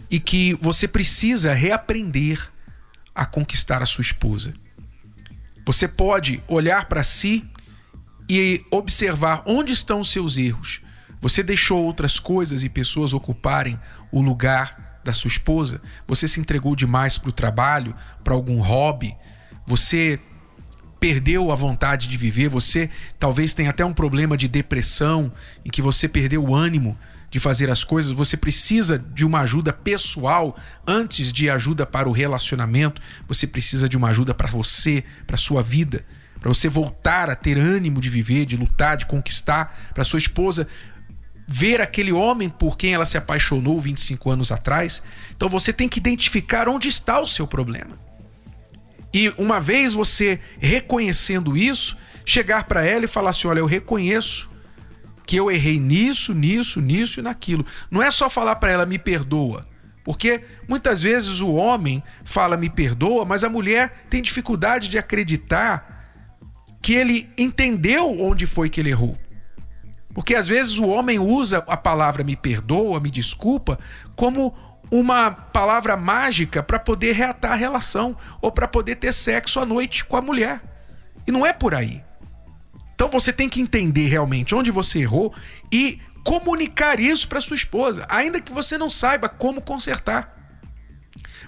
e 0.09 0.19
que 0.19 0.53
você 0.61 0.87
precisa 0.87 1.53
reaprender 1.53 2.49
a 3.15 3.25
conquistar 3.25 3.81
a 3.81 3.85
sua 3.85 4.01
esposa. 4.01 4.53
Você 5.65 5.87
pode 5.87 6.43
olhar 6.47 6.85
para 6.85 7.03
si 7.03 7.49
e 8.29 8.63
observar 8.71 9.43
onde 9.45 9.71
estão 9.71 9.99
os 9.99 10.11
seus 10.11 10.37
erros. 10.37 10.81
Você 11.21 11.43
deixou 11.43 11.83
outras 11.83 12.19
coisas 12.19 12.63
e 12.63 12.69
pessoas 12.69 13.13
ocuparem 13.13 13.79
o 14.11 14.21
lugar 14.21 14.99
da 15.03 15.13
sua 15.13 15.27
esposa? 15.27 15.81
Você 16.07 16.27
se 16.27 16.39
entregou 16.39 16.75
demais 16.75 17.17
para 17.17 17.29
o 17.29 17.33
trabalho, 17.33 17.95
para 18.23 18.33
algum 18.33 18.59
hobby? 18.59 19.15
Você 19.67 20.19
perdeu 21.01 21.51
a 21.51 21.55
vontade 21.55 22.07
de 22.07 22.15
viver, 22.15 22.47
você 22.47 22.87
talvez 23.17 23.55
tenha 23.55 23.71
até 23.71 23.83
um 23.83 23.91
problema 23.91 24.37
de 24.37 24.47
depressão, 24.47 25.33
em 25.65 25.69
que 25.71 25.81
você 25.81 26.07
perdeu 26.07 26.43
o 26.45 26.55
ânimo 26.55 26.95
de 27.31 27.39
fazer 27.39 27.71
as 27.71 27.83
coisas, 27.83 28.11
você 28.11 28.37
precisa 28.37 28.99
de 28.99 29.25
uma 29.25 29.39
ajuda 29.39 29.73
pessoal 29.73 30.55
antes 30.85 31.33
de 31.33 31.49
ajuda 31.49 31.87
para 31.87 32.07
o 32.07 32.11
relacionamento, 32.11 33.01
você 33.27 33.47
precisa 33.47 33.89
de 33.89 33.97
uma 33.97 34.09
ajuda 34.09 34.31
para 34.35 34.47
você, 34.47 35.03
para 35.25 35.37
sua 35.37 35.63
vida, 35.63 36.05
para 36.39 36.49
você 36.49 36.69
voltar 36.69 37.31
a 37.31 37.35
ter 37.35 37.57
ânimo 37.57 37.99
de 37.99 38.07
viver, 38.07 38.45
de 38.45 38.55
lutar, 38.55 38.95
de 38.95 39.07
conquistar, 39.07 39.91
para 39.95 40.03
sua 40.03 40.19
esposa 40.19 40.67
ver 41.47 41.81
aquele 41.81 42.11
homem 42.11 42.47
por 42.47 42.77
quem 42.77 42.93
ela 42.93 43.05
se 43.05 43.17
apaixonou 43.17 43.79
25 43.79 44.29
anos 44.29 44.51
atrás. 44.51 45.01
Então 45.35 45.49
você 45.49 45.73
tem 45.73 45.89
que 45.89 45.99
identificar 45.99 46.69
onde 46.69 46.87
está 46.87 47.19
o 47.19 47.25
seu 47.25 47.47
problema. 47.47 48.10
E 49.13 49.33
uma 49.37 49.59
vez 49.59 49.93
você 49.93 50.39
reconhecendo 50.59 51.57
isso, 51.57 51.97
chegar 52.25 52.63
para 52.65 52.85
ela 52.85 53.05
e 53.05 53.07
falar 53.07 53.31
assim: 53.31 53.47
olha, 53.47 53.59
eu 53.59 53.65
reconheço 53.65 54.49
que 55.25 55.35
eu 55.35 55.51
errei 55.51 55.79
nisso, 55.79 56.33
nisso, 56.33 56.81
nisso 56.81 57.19
e 57.19 57.23
naquilo. 57.23 57.65
Não 57.89 58.01
é 58.01 58.09
só 58.11 58.29
falar 58.29 58.55
para 58.55 58.71
ela, 58.71 58.85
me 58.85 58.97
perdoa. 58.97 59.67
Porque 60.03 60.41
muitas 60.67 61.03
vezes 61.03 61.41
o 61.41 61.53
homem 61.53 62.03
fala, 62.25 62.57
me 62.57 62.69
perdoa, 62.69 63.23
mas 63.23 63.43
a 63.43 63.49
mulher 63.49 64.05
tem 64.09 64.21
dificuldade 64.21 64.89
de 64.89 64.97
acreditar 64.97 66.01
que 66.81 66.93
ele 66.93 67.29
entendeu 67.37 68.19
onde 68.19 68.45
foi 68.47 68.69
que 68.69 68.79
ele 68.79 68.89
errou. 68.89 69.17
Porque 70.13 70.35
às 70.35 70.47
vezes 70.47 70.77
o 70.77 70.87
homem 70.87 71.19
usa 71.19 71.63
a 71.67 71.77
palavra 71.77 72.23
me 72.23 72.35
perdoa, 72.35 72.99
me 72.99 73.11
desculpa, 73.11 73.79
como 74.15 74.53
uma 74.91 75.31
palavra 75.31 75.95
mágica 75.95 76.61
para 76.61 76.77
poder 76.77 77.13
reatar 77.13 77.53
a 77.53 77.55
relação 77.55 78.15
ou 78.41 78.51
para 78.51 78.67
poder 78.67 78.97
ter 78.97 79.13
sexo 79.13 79.59
à 79.59 79.65
noite 79.65 80.03
com 80.03 80.17
a 80.17 80.21
mulher. 80.21 80.61
E 81.25 81.31
não 81.31 81.45
é 81.45 81.53
por 81.53 81.73
aí. 81.73 82.03
Então 82.93 83.09
você 83.09 83.31
tem 83.31 83.47
que 83.47 83.61
entender 83.61 84.07
realmente 84.09 84.53
onde 84.53 84.69
você 84.69 84.99
errou 84.99 85.33
e 85.71 85.99
comunicar 86.23 86.99
isso 86.99 87.27
para 87.27 87.41
sua 87.41 87.55
esposa, 87.55 88.05
ainda 88.09 88.41
que 88.41 88.51
você 88.51 88.77
não 88.77 88.89
saiba 88.89 89.29
como 89.29 89.61
consertar. 89.61 90.37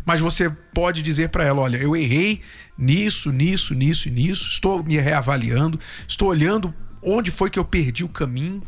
Mas 0.06 0.20
você 0.20 0.50
pode 0.74 1.02
dizer 1.02 1.30
para 1.30 1.44
ela: 1.44 1.62
olha, 1.62 1.78
eu 1.78 1.96
errei 1.96 2.42
nisso, 2.78 3.32
nisso, 3.32 3.74
nisso 3.74 4.08
e 4.08 4.12
nisso, 4.12 4.50
estou 4.50 4.84
me 4.84 4.98
reavaliando, 4.98 5.80
estou 6.08 6.30
olhando 6.30 6.74
onde 7.02 7.30
foi 7.30 7.50
que 7.50 7.60
eu 7.60 7.66
perdi 7.66 8.04
o 8.04 8.10
caminho 8.10 8.64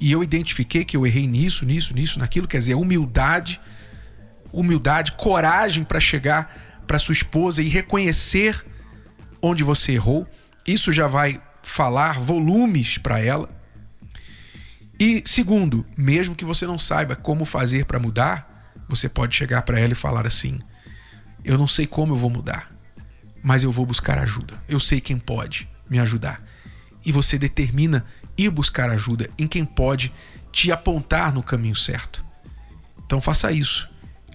e 0.00 0.10
eu 0.10 0.22
identifiquei 0.22 0.84
que 0.84 0.96
eu 0.96 1.06
errei 1.06 1.26
nisso, 1.26 1.64
nisso, 1.64 1.94
nisso, 1.94 2.18
naquilo. 2.18 2.48
Quer 2.48 2.58
dizer, 2.58 2.74
humildade 2.74 3.60
humildade, 4.52 5.12
coragem 5.12 5.84
para 5.84 6.00
chegar 6.00 6.82
para 6.86 6.98
sua 6.98 7.12
esposa 7.12 7.62
e 7.62 7.68
reconhecer 7.68 8.64
onde 9.40 9.62
você 9.62 9.92
errou. 9.92 10.26
Isso 10.66 10.92
já 10.92 11.06
vai 11.06 11.40
falar 11.62 12.18
volumes 12.18 12.98
para 12.98 13.20
ela. 13.20 13.48
E 14.98 15.22
segundo, 15.24 15.86
mesmo 15.96 16.34
que 16.34 16.44
você 16.44 16.66
não 16.66 16.78
saiba 16.78 17.16
como 17.16 17.44
fazer 17.44 17.86
para 17.86 17.98
mudar, 17.98 18.74
você 18.88 19.08
pode 19.08 19.34
chegar 19.34 19.62
para 19.62 19.78
ela 19.78 19.92
e 19.92 19.96
falar 19.96 20.26
assim: 20.26 20.58
Eu 21.44 21.56
não 21.56 21.66
sei 21.66 21.86
como 21.86 22.12
eu 22.12 22.18
vou 22.18 22.28
mudar, 22.28 22.70
mas 23.42 23.62
eu 23.62 23.72
vou 23.72 23.86
buscar 23.86 24.18
ajuda. 24.18 24.62
Eu 24.68 24.78
sei 24.78 25.00
quem 25.00 25.18
pode 25.18 25.68
me 25.88 25.98
ajudar. 25.98 26.42
E 27.04 27.12
você 27.12 27.38
determina 27.38 28.04
ir 28.36 28.50
buscar 28.50 28.90
ajuda 28.90 29.30
em 29.38 29.46
quem 29.46 29.64
pode 29.64 30.12
te 30.52 30.70
apontar 30.70 31.32
no 31.32 31.42
caminho 31.42 31.76
certo. 31.76 32.24
Então 33.06 33.20
faça 33.20 33.50
isso. 33.50 33.88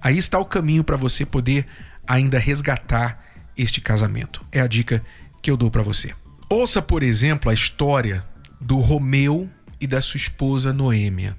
Aí 0.06 0.20
está 0.20 0.38
o 0.38 0.46
caminho 0.46 0.84
para 0.84 0.96
você 0.96 1.26
poder 1.26 1.66
ainda 2.06 2.38
resgatar 2.38 3.26
este 3.58 3.82
casamento. 3.82 4.46
É 4.52 4.62
a 4.62 4.68
dica 4.68 5.04
que 5.42 5.50
eu 5.50 5.58
dou 5.58 5.72
para 5.72 5.82
você. 5.82 6.14
Ouça, 6.48 6.80
por 6.80 7.02
exemplo, 7.02 7.50
a 7.50 7.56
história 7.56 8.24
do 8.62 8.78
Romeu 8.78 9.50
e 9.82 9.88
da 9.88 10.00
sua 10.02 10.20
esposa 10.20 10.72
Noêmia. 10.72 11.36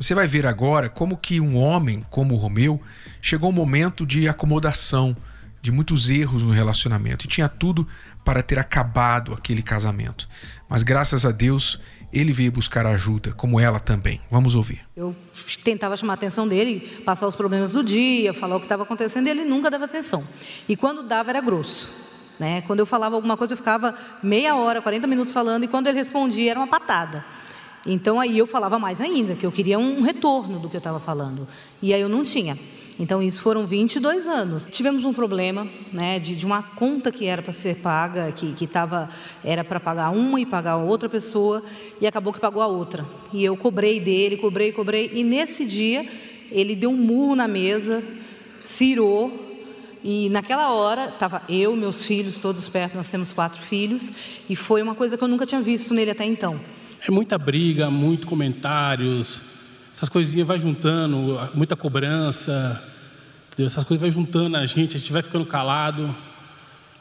Você 0.00 0.16
vai 0.16 0.26
ver 0.26 0.46
agora 0.46 0.88
como 0.88 1.16
que 1.16 1.40
um 1.40 1.56
homem 1.56 2.04
como 2.10 2.34
Romeu 2.34 2.82
chegou 3.22 3.50
um 3.50 3.52
momento 3.52 4.04
de 4.04 4.28
acomodação, 4.28 5.16
de 5.62 5.70
muitos 5.70 6.10
erros 6.10 6.42
no 6.42 6.50
relacionamento 6.50 7.24
e 7.24 7.28
tinha 7.28 7.48
tudo 7.48 7.86
para 8.24 8.42
ter 8.42 8.58
acabado 8.58 9.32
aquele 9.32 9.62
casamento. 9.62 10.28
Mas 10.68 10.82
graças 10.82 11.24
a 11.24 11.30
Deus, 11.30 11.78
ele 12.12 12.32
veio 12.32 12.50
buscar 12.50 12.86
ajuda, 12.86 13.32
como 13.32 13.60
ela 13.60 13.78
também. 13.78 14.20
Vamos 14.30 14.54
ouvir. 14.54 14.80
Eu 14.96 15.14
tentava 15.62 15.96
chamar 15.96 16.14
a 16.14 16.14
atenção 16.14 16.48
dele, 16.48 16.80
passar 17.04 17.26
os 17.26 17.36
problemas 17.36 17.72
do 17.72 17.84
dia, 17.84 18.32
falar 18.32 18.56
o 18.56 18.60
que 18.60 18.66
estava 18.66 18.82
acontecendo, 18.82 19.26
e 19.26 19.30
ele 19.30 19.44
nunca 19.44 19.70
dava 19.70 19.84
atenção. 19.84 20.24
E 20.68 20.76
quando 20.76 21.02
dava, 21.02 21.30
era 21.30 21.40
grosso. 21.40 21.92
Né? 22.38 22.62
Quando 22.62 22.80
eu 22.80 22.86
falava 22.86 23.16
alguma 23.16 23.36
coisa, 23.36 23.52
eu 23.54 23.56
ficava 23.56 23.94
meia 24.22 24.54
hora, 24.54 24.80
40 24.80 25.06
minutos 25.06 25.32
falando, 25.32 25.64
e 25.64 25.68
quando 25.68 25.88
ele 25.88 25.98
respondia, 25.98 26.52
era 26.52 26.60
uma 26.60 26.68
patada. 26.68 27.24
Então 27.86 28.20
aí 28.20 28.38
eu 28.38 28.46
falava 28.46 28.78
mais 28.78 29.00
ainda, 29.00 29.34
que 29.34 29.44
eu 29.44 29.52
queria 29.52 29.78
um 29.78 30.02
retorno 30.02 30.58
do 30.58 30.68
que 30.68 30.76
eu 30.76 30.78
estava 30.78 31.00
falando. 31.00 31.46
E 31.80 31.92
aí 31.92 32.00
eu 32.00 32.08
não 32.08 32.22
tinha. 32.22 32.58
Então, 32.98 33.22
isso 33.22 33.42
foram 33.42 33.64
22 33.64 34.26
anos. 34.26 34.66
Tivemos 34.68 35.04
um 35.04 35.12
problema 35.12 35.68
né, 35.92 36.18
de, 36.18 36.34
de 36.34 36.44
uma 36.44 36.62
conta 36.62 37.12
que 37.12 37.26
era 37.26 37.40
para 37.40 37.52
ser 37.52 37.76
paga, 37.76 38.32
que, 38.32 38.52
que 38.54 38.66
tava, 38.66 39.08
era 39.44 39.62
para 39.62 39.78
pagar 39.78 40.10
uma 40.10 40.40
e 40.40 40.44
pagar 40.44 40.76
outra 40.76 41.08
pessoa, 41.08 41.62
e 42.00 42.06
acabou 42.06 42.32
que 42.32 42.40
pagou 42.40 42.60
a 42.60 42.66
outra. 42.66 43.06
E 43.32 43.44
eu 43.44 43.56
cobrei 43.56 44.00
dele, 44.00 44.36
cobrei, 44.36 44.72
cobrei, 44.72 45.12
e 45.14 45.22
nesse 45.22 45.64
dia 45.64 46.08
ele 46.50 46.74
deu 46.74 46.90
um 46.90 46.96
murro 46.96 47.36
na 47.36 47.46
mesa, 47.46 48.02
cirou, 48.64 49.46
e 50.02 50.28
naquela 50.30 50.72
hora 50.72 51.06
estava 51.06 51.42
eu, 51.48 51.76
meus 51.76 52.04
filhos, 52.04 52.38
todos 52.38 52.68
perto, 52.68 52.96
nós 52.96 53.10
temos 53.10 53.32
quatro 53.32 53.60
filhos, 53.60 54.10
e 54.48 54.56
foi 54.56 54.82
uma 54.82 54.94
coisa 54.94 55.16
que 55.16 55.22
eu 55.22 55.28
nunca 55.28 55.46
tinha 55.46 55.60
visto 55.60 55.94
nele 55.94 56.10
até 56.10 56.24
então. 56.24 56.60
É 57.06 57.12
muita 57.12 57.38
briga, 57.38 57.90
muito 57.90 58.26
comentários, 58.26 59.40
essas 59.98 60.08
coisinhas 60.08 60.46
vai 60.46 60.60
juntando, 60.60 61.36
muita 61.54 61.74
cobrança, 61.74 62.80
entendeu? 63.48 63.66
essas 63.66 63.82
coisas 63.82 64.00
vai 64.00 64.10
juntando 64.12 64.56
a 64.56 64.64
gente, 64.64 64.96
a 64.96 65.00
gente 65.00 65.12
vai 65.12 65.22
ficando 65.22 65.44
calado. 65.44 66.14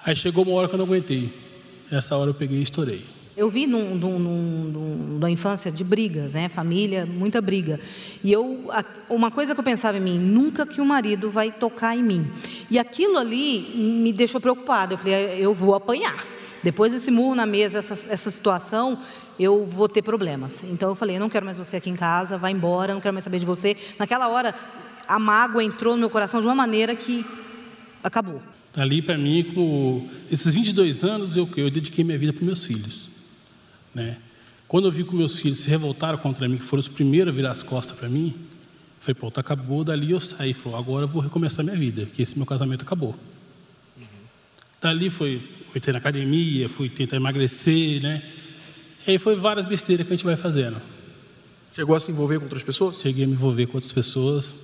Aí 0.04 0.16
chegou 0.16 0.44
uma 0.44 0.56
hora 0.56 0.68
que 0.68 0.74
eu 0.74 0.80
não 0.80 0.86
aguentei. 0.86 1.32
Essa 1.92 2.18
hora 2.18 2.32
eu 2.32 2.34
peguei 2.34 2.58
e 2.58 2.64
estourei. 2.64 3.06
Eu 3.36 3.52
vi 3.52 3.68
num, 3.68 3.94
num, 3.94 4.18
num, 4.18 5.20
da 5.20 5.30
infância 5.30 5.72
de 5.72 5.84
brigas, 5.84 6.34
né? 6.34 6.50
Família, 6.50 7.06
muita 7.06 7.40
briga. 7.40 7.80
E 8.24 8.32
eu, 8.34 8.68
uma 9.08 9.30
coisa 9.30 9.54
que 9.54 9.60
eu 9.60 9.64
pensava 9.64 10.00
em 10.00 10.02
mim, 10.02 10.18
nunca 10.18 10.66
que 10.66 10.82
o 10.82 10.86
marido 10.86 11.30
vai 11.30 11.52
tocar 11.52 11.96
em 11.96 12.02
mim. 12.02 12.28
E 12.72 12.80
aquilo 12.80 13.20
ali 13.20 13.76
me 13.76 14.12
deixou 14.12 14.42
preocupada. 14.42 14.96
Eu 14.96 14.98
falei, 14.98 15.38
eu 15.38 15.54
vou 15.54 15.76
apanhar. 15.76 16.18
Depois 16.68 16.92
desse 16.92 17.10
murro 17.10 17.34
na 17.34 17.46
mesa, 17.46 17.78
essa, 17.78 17.94
essa 17.94 18.30
situação, 18.30 19.00
eu 19.40 19.64
vou 19.64 19.88
ter 19.88 20.02
problemas. 20.02 20.66
Então 20.66 20.90
eu 20.90 20.96
falei, 20.96 21.16
eu 21.16 21.20
não 21.22 21.30
quero 21.30 21.46
mais 21.46 21.58
você 21.58 21.78
aqui 21.78 21.90
em 21.90 21.96
casa, 21.96 22.38
vai 22.38 22.52
embora, 22.52 22.94
não 22.94 23.00
quero 23.00 23.14
mais 23.14 23.24
saber 23.24 23.40
de 23.40 23.46
você. 23.46 23.78
Naquela 23.98 24.28
hora, 24.28 24.54
a 25.08 25.18
mágoa 25.18 25.64
entrou 25.64 25.94
no 25.94 26.00
meu 26.02 26.10
coração 26.10 26.42
de 26.42 26.46
uma 26.46 26.54
maneira 26.54 26.94
que 26.94 27.26
acabou. 28.04 28.42
Ali, 28.76 29.02
para 29.02 29.18
mim, 29.18 29.46
com 29.56 30.10
esses 30.30 30.54
22 30.54 31.06
anos, 31.06 31.38
eu, 31.38 31.50
eu 31.56 31.72
dediquei 31.72 32.04
minha 32.04 32.18
vida 32.18 32.34
para 32.34 32.44
meus 32.44 32.66
filhos. 32.66 33.08
Né? 33.96 34.18
Quando 34.68 34.90
eu 34.90 34.92
vi 34.92 35.06
que 35.06 35.16
meus 35.16 35.40
filhos 35.40 35.60
se 35.60 35.70
revoltaram 35.70 36.18
contra 36.18 36.50
mim, 36.50 36.58
que 36.58 36.66
foram 36.66 36.82
os 36.82 36.90
primeiros 36.90 37.34
a 37.34 37.38
virar 37.38 37.52
as 37.52 37.64
costas 37.64 37.98
para 37.98 38.10
mim, 38.10 38.36
falei, 39.00 39.16
pô, 39.16 39.32
tá 39.32 39.40
acabou, 39.40 39.86
dali 39.86 40.12
eu 40.12 40.20
saí, 40.20 40.54
falei, 40.54 40.78
agora 40.78 41.06
eu 41.06 41.08
vou 41.08 41.22
recomeçar 41.22 41.64
minha 41.64 41.78
vida, 41.78 42.08
porque 42.08 42.24
esse 42.24 42.36
meu 42.36 42.46
casamento 42.46 42.82
acabou. 42.82 43.16
Uhum. 43.96 44.04
Dali 44.82 45.10
foi, 45.10 45.42
fui 45.72 45.82
ter 45.82 45.92
na 45.92 45.98
academia, 45.98 46.68
fui 46.70 46.90
tentar 46.90 47.16
emagrecer, 47.16 48.02
né? 48.02 48.24
E 49.06 49.12
aí 49.12 49.18
foi 49.18 49.36
várias 49.36 49.66
besteiras 49.66 50.06
que 50.06 50.14
a 50.14 50.16
gente 50.16 50.26
vai 50.26 50.36
fazendo. 50.36 50.82
Chegou 51.74 51.96
a 51.96 52.00
se 52.00 52.12
envolver 52.12 52.38
com 52.38 52.46
outras 52.46 52.64
pessoas? 52.64 53.00
Cheguei 53.00 53.24
a 53.24 53.28
me 53.28 53.34
envolver 53.34 53.68
com 53.68 53.78
outras 53.78 53.92
pessoas. 53.92 54.56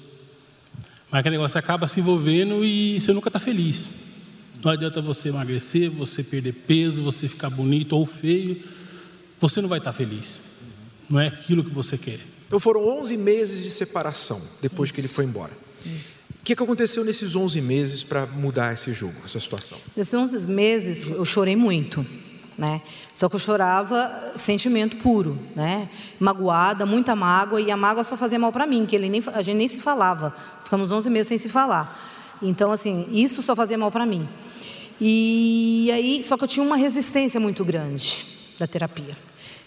Mas 1.12 1.20
aquele 1.20 1.38
negócio 1.38 1.58
acaba 1.58 1.88
se 1.88 2.00
envolvendo 2.00 2.66
e 2.66 3.00
você 3.00 3.14
nunca 3.14 3.30
está 3.30 3.40
feliz. 3.40 3.88
Não 4.64 4.72
adianta 4.72 5.02
você 5.02 5.30
emagrecer, 5.30 5.92
você 5.92 6.24
perder 6.24 6.54
peso, 6.54 7.04
você 7.04 7.28
ficar 7.28 7.50
bonito 7.50 7.94
ou 7.94 8.06
feio 8.06 8.64
você 9.44 9.62
não 9.62 9.68
vai 9.68 9.80
estar 9.80 9.92
feliz. 9.92 10.40
Não 11.10 11.20
é 11.20 11.28
aquilo 11.28 11.66
que 11.66 11.70
você 11.70 11.98
quer. 11.98 12.20
Então 12.48 12.60
foram 12.60 12.88
11 13.02 13.18
meses 13.18 13.62
de 13.62 13.70
separação 13.72 14.42
depois 14.62 14.90
Isso. 14.90 14.96
que 14.96 15.02
ele 15.02 15.08
foi 15.10 15.26
embora. 15.26 15.52
Isso. 15.86 16.18
O 16.44 16.46
que, 16.46 16.58
que 16.58 16.62
aconteceu 16.62 17.06
nesses 17.06 17.38
11 17.38 17.62
meses 17.62 18.04
para 18.04 18.26
mudar 18.26 18.74
esse 18.74 18.92
jogo, 18.92 19.14
essa 19.24 19.40
situação? 19.40 19.78
Nesses 19.96 20.14
11 20.14 20.46
meses 20.46 21.10
eu 21.10 21.24
chorei 21.24 21.56
muito. 21.56 22.06
Né? 22.58 22.82
Só 23.14 23.30
que 23.30 23.36
eu 23.36 23.40
chorava 23.40 24.34
sentimento 24.36 24.98
puro, 24.98 25.40
né? 25.56 25.90
Magoada, 26.20 26.86
muita 26.86 27.16
mágoa 27.16 27.62
e 27.62 27.72
a 27.72 27.78
mágoa 27.78 28.04
só 28.04 28.18
fazia 28.18 28.38
mal 28.38 28.52
para 28.52 28.68
mim, 28.68 28.86
que 28.86 28.94
ele 28.94 29.08
nem, 29.08 29.24
a 29.28 29.42
gente 29.42 29.56
nem 29.56 29.70
se 29.70 29.80
falava. 29.80 30.36
Ficamos 30.66 30.92
11 30.92 31.10
meses 31.10 31.30
sem 31.30 31.38
se 31.38 31.48
falar. 31.48 31.98
Então 32.42 32.74
assim, 32.74 33.08
isso 33.10 33.42
só 33.42 33.56
fazia 33.56 33.78
mal 33.78 33.90
para 33.90 34.06
mim. 34.06 34.28
E 35.00 35.90
aí, 35.94 36.22
só 36.24 36.36
que 36.36 36.44
eu 36.44 36.48
tinha 36.48 36.66
uma 36.66 36.76
resistência 36.76 37.40
muito 37.40 37.64
grande 37.64 38.26
da 38.60 38.68
terapia. 38.68 39.16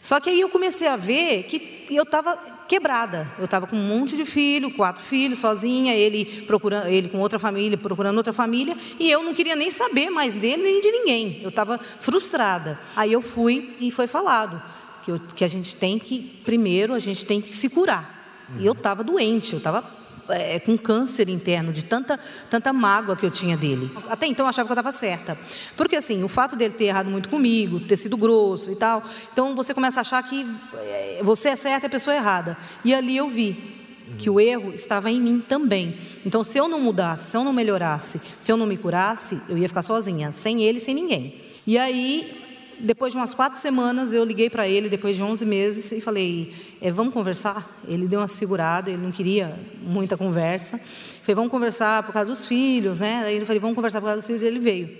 Só 0.06 0.20
que 0.20 0.30
aí 0.30 0.40
eu 0.40 0.48
comecei 0.48 0.86
a 0.86 0.94
ver 0.94 1.42
que 1.48 1.84
eu 1.90 2.04
estava 2.04 2.36
quebrada. 2.68 3.26
Eu 3.40 3.46
estava 3.46 3.66
com 3.66 3.74
um 3.74 3.88
monte 3.88 4.14
de 4.14 4.24
filho, 4.24 4.70
quatro 4.70 5.02
filhos, 5.02 5.40
sozinha, 5.40 5.96
ele 5.96 6.44
procurando, 6.46 6.86
ele 6.86 7.08
com 7.08 7.18
outra 7.18 7.40
família, 7.40 7.76
procurando 7.76 8.16
outra 8.16 8.32
família, 8.32 8.76
e 9.00 9.10
eu 9.10 9.24
não 9.24 9.34
queria 9.34 9.56
nem 9.56 9.68
saber 9.68 10.08
mais 10.08 10.32
dele 10.32 10.62
nem 10.62 10.80
de 10.80 10.92
ninguém. 10.92 11.40
Eu 11.42 11.48
estava 11.48 11.76
frustrada. 11.98 12.78
Aí 12.94 13.12
eu 13.12 13.20
fui 13.20 13.74
e 13.80 13.90
foi 13.90 14.06
falado 14.06 14.62
que, 15.02 15.10
eu, 15.10 15.20
que 15.34 15.42
a 15.42 15.48
gente 15.48 15.74
tem 15.74 15.98
que 15.98 16.40
primeiro 16.44 16.94
a 16.94 17.00
gente 17.00 17.26
tem 17.26 17.40
que 17.40 17.56
se 17.56 17.68
curar. 17.68 18.46
Uhum. 18.48 18.60
E 18.60 18.66
eu 18.66 18.74
estava 18.74 19.02
doente, 19.02 19.54
eu 19.54 19.58
estava 19.58 19.82
é, 20.28 20.58
com 20.60 20.76
câncer 20.76 21.28
interno, 21.28 21.72
de 21.72 21.84
tanta, 21.84 22.18
tanta 22.50 22.72
mágoa 22.72 23.16
que 23.16 23.24
eu 23.24 23.30
tinha 23.30 23.56
dele. 23.56 23.90
Até 24.08 24.26
então 24.26 24.44
eu 24.44 24.50
achava 24.50 24.66
que 24.66 24.72
eu 24.72 24.74
estava 24.74 24.92
certa. 24.92 25.38
Porque 25.76 25.96
assim, 25.96 26.22
o 26.22 26.28
fato 26.28 26.56
dele 26.56 26.74
ter 26.74 26.84
errado 26.84 27.10
muito 27.10 27.28
comigo, 27.28 27.80
ter 27.80 27.96
sido 27.96 28.16
grosso 28.16 28.70
e 28.70 28.76
tal, 28.76 29.02
então 29.32 29.54
você 29.54 29.74
começa 29.74 30.00
a 30.00 30.02
achar 30.02 30.22
que 30.22 30.46
é, 30.74 31.20
você 31.22 31.50
é 31.50 31.56
certa 31.56 31.86
e 31.86 31.88
a 31.88 31.90
pessoa 31.90 32.14
é 32.14 32.18
errada. 32.18 32.56
E 32.84 32.94
ali 32.94 33.16
eu 33.16 33.28
vi 33.28 33.74
que 34.18 34.30
o 34.30 34.38
erro 34.38 34.72
estava 34.72 35.10
em 35.10 35.20
mim 35.20 35.40
também. 35.46 35.98
Então, 36.24 36.44
se 36.44 36.56
eu 36.58 36.68
não 36.68 36.80
mudasse, 36.80 37.30
se 37.30 37.36
eu 37.36 37.42
não 37.42 37.52
melhorasse, 37.52 38.20
se 38.38 38.52
eu 38.52 38.56
não 38.56 38.66
me 38.66 38.76
curasse, 38.76 39.40
eu 39.48 39.58
ia 39.58 39.68
ficar 39.68 39.82
sozinha, 39.82 40.32
sem 40.32 40.62
ele, 40.62 40.78
sem 40.78 40.94
ninguém. 40.94 41.34
E 41.66 41.76
aí 41.76 42.44
depois 42.78 43.12
de 43.12 43.18
umas 43.18 43.32
quatro 43.32 43.58
semanas, 43.58 44.12
eu 44.12 44.24
liguei 44.24 44.50
para 44.50 44.68
ele, 44.68 44.88
depois 44.88 45.16
de 45.16 45.22
11 45.22 45.46
meses, 45.46 45.92
e 45.92 46.00
falei: 46.00 46.52
é, 46.80 46.90
Vamos 46.90 47.12
conversar? 47.12 47.80
Ele 47.86 48.06
deu 48.06 48.20
uma 48.20 48.28
segurada, 48.28 48.90
ele 48.90 49.02
não 49.02 49.10
queria 49.10 49.58
muita 49.82 50.16
conversa. 50.16 50.78
Falei: 51.22 51.34
Vamos 51.34 51.50
conversar 51.50 52.02
por 52.02 52.12
causa 52.12 52.28
dos 52.28 52.46
filhos, 52.46 52.98
né? 52.98 53.24
Aí 53.24 53.38
eu 53.38 53.46
falei: 53.46 53.60
Vamos 53.60 53.74
conversar 53.74 54.00
por 54.00 54.06
causa 54.06 54.18
dos 54.18 54.26
filhos, 54.26 54.42
e 54.42 54.46
ele 54.46 54.58
veio. 54.58 54.96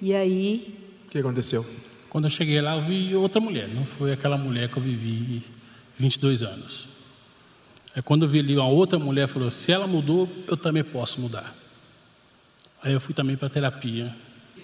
E 0.00 0.14
aí. 0.14 0.74
O 1.06 1.10
que 1.10 1.18
aconteceu? 1.18 1.64
Quando 2.10 2.24
eu 2.24 2.30
cheguei 2.30 2.60
lá, 2.60 2.76
eu 2.76 2.82
vi 2.82 3.14
outra 3.14 3.40
mulher, 3.40 3.68
não 3.68 3.84
foi 3.84 4.12
aquela 4.12 4.36
mulher 4.36 4.68
que 4.70 4.76
eu 4.76 4.82
vivi 4.82 5.44
22 5.98 6.42
anos. 6.42 6.88
Aí, 7.94 8.02
quando 8.02 8.24
eu 8.24 8.28
vi 8.28 8.40
ali 8.40 8.54
uma 8.56 8.68
outra 8.68 8.98
mulher, 8.98 9.28
falou: 9.28 9.50
Se 9.50 9.72
ela 9.72 9.86
mudou, 9.86 10.28
eu 10.48 10.56
também 10.56 10.84
posso 10.84 11.20
mudar. 11.20 11.54
Aí 12.82 12.92
eu 12.92 13.00
fui 13.00 13.14
também 13.14 13.36
para 13.36 13.46
a 13.46 13.50
terapia 13.50 14.14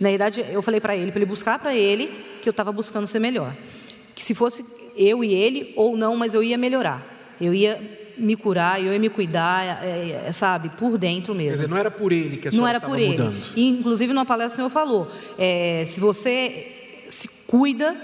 na 0.00 0.08
verdade, 0.08 0.44
eu 0.50 0.62
falei 0.62 0.80
para 0.80 0.96
ele, 0.96 1.10
para 1.10 1.20
ele 1.20 1.28
buscar 1.28 1.58
para 1.58 1.74
ele, 1.74 2.08
que 2.40 2.48
eu 2.48 2.50
estava 2.50 2.72
buscando 2.72 3.06
ser 3.06 3.18
melhor. 3.18 3.54
Que 4.14 4.22
se 4.22 4.34
fosse 4.34 4.64
eu 4.96 5.24
e 5.24 5.32
ele, 5.34 5.72
ou 5.76 5.96
não, 5.96 6.16
mas 6.16 6.34
eu 6.34 6.42
ia 6.42 6.58
melhorar. 6.58 7.34
Eu 7.40 7.54
ia 7.54 7.80
me 8.16 8.36
curar, 8.36 8.82
eu 8.82 8.92
ia 8.92 8.98
me 8.98 9.08
cuidar, 9.08 9.84
é, 9.84 10.24
é, 10.26 10.32
sabe, 10.32 10.68
por 10.70 10.98
dentro 10.98 11.34
mesmo. 11.34 11.50
Quer 11.50 11.52
dizer, 11.54 11.68
não 11.68 11.76
era 11.76 11.90
por 11.90 12.12
ele 12.12 12.36
que 12.36 12.48
a 12.48 12.50
senhora 12.50 12.62
Não 12.62 12.68
era 12.68 12.80
por 12.80 12.98
ele. 12.98 13.42
E, 13.56 13.68
inclusive, 13.68 14.12
numa 14.12 14.26
palestra 14.26 14.54
o 14.54 14.56
senhor 14.56 14.70
falou, 14.70 15.10
é, 15.38 15.84
se 15.86 15.98
você 15.98 17.04
se 17.08 17.28
cuida 17.46 17.96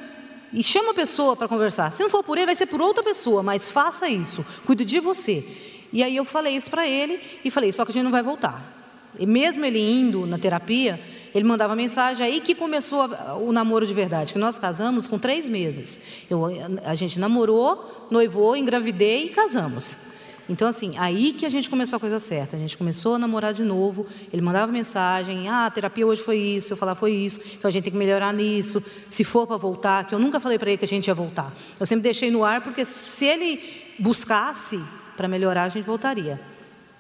e 0.53 0.63
chama 0.63 0.93
a 0.93 0.95
pessoa 0.95 1.37
para 1.37 1.47
conversar, 1.47 1.91
se 1.93 2.03
não 2.03 2.11
for 2.11 2.23
por 2.25 2.37
ele, 2.39 2.47
vai 2.47 2.57
ser 2.57 2.67
por 2.67 2.81
outra 2.81 3.03
pessoa, 3.03 3.43
mas 3.43 3.69
faça 3.69 4.09
isso, 4.09 4.45
cuide 4.65 4.85
de 4.85 5.01
você. 5.01 5.45
E 5.93 6.03
aí 6.03 6.17
eu 6.17 6.25
falei 6.25 6.55
isso 6.55 6.71
para 6.71 6.87
ele 6.87 7.19
e 7.45 7.51
falei, 7.51 7.73
só 7.73 7.85
que 7.85 7.91
a 7.91 7.95
gente 7.95 8.05
não 8.05 8.11
vai 8.11 8.23
voltar. 8.23 8.77
E 9.19 9.27
mesmo 9.27 9.65
ele 9.65 9.79
indo 9.79 10.27
na 10.27 10.39
terapia, 10.39 11.01
ele 11.35 11.45
mandava 11.45 11.75
mensagem, 11.77 12.25
aí 12.25 12.41
que 12.41 12.55
começou 12.55 13.09
o 13.41 13.53
namoro 13.53 13.87
de 13.87 13.95
verdade, 13.95 14.33
que 14.33 14.39
nós 14.39 14.59
casamos 14.59 15.07
com 15.07 15.19
três 15.19 15.49
meses. 15.49 16.01
Eu, 16.29 16.47
a 16.85 16.95
gente 16.95 17.19
namorou, 17.19 18.07
noivou, 18.11 18.57
engravidei 18.57 19.27
e 19.27 19.29
casamos. 19.31 20.09
Então, 20.49 20.67
assim, 20.67 20.95
aí 20.97 21.35
que 21.35 21.45
a 21.45 21.49
gente 21.49 21.69
começou 21.69 21.99
a 21.99 22.01
coisa 22.01 22.19
certa. 22.19 22.57
A 22.57 22.59
gente 22.59 22.77
começou 22.77 23.17
a 23.17 23.19
namorar 23.19 23.53
de 23.53 23.63
novo. 23.63 24.07
Ele 24.33 24.41
mandava 24.41 24.73
mensagem: 24.73 25.47
ah, 25.47 25.67
a 25.67 25.71
terapia 25.71 26.07
hoje 26.07 26.23
foi 26.23 26.39
isso. 26.39 26.73
Eu 26.73 26.77
falava: 26.77 26.99
foi 26.99 27.13
isso. 27.13 27.41
Então 27.55 27.69
a 27.69 27.73
gente 27.73 27.85
tem 27.85 27.93
que 27.93 27.99
melhorar 27.99 28.33
nisso. 28.33 28.83
Se 29.11 29.25
for 29.25 29.47
para 29.47 29.59
voltar, 29.59 30.07
que 30.07 30.15
eu 30.15 30.19
nunca 30.19 30.41
falei 30.41 30.59
para 30.59 30.71
ele 30.71 30.79
que 30.79 30.87
a 30.87 30.89
gente 30.89 31.07
ia 31.07 31.15
voltar. 31.15 31.55
Eu 31.79 31.85
sempre 31.85 32.03
deixei 32.03 32.31
no 32.31 32.45
ar, 32.45 32.63
porque 32.63 32.85
se 32.87 33.27
ele 33.27 33.61
buscasse 33.99 34.81
para 35.17 35.29
melhorar, 35.29 35.65
a 35.65 35.69
gente 35.69 35.85
voltaria. 35.85 36.41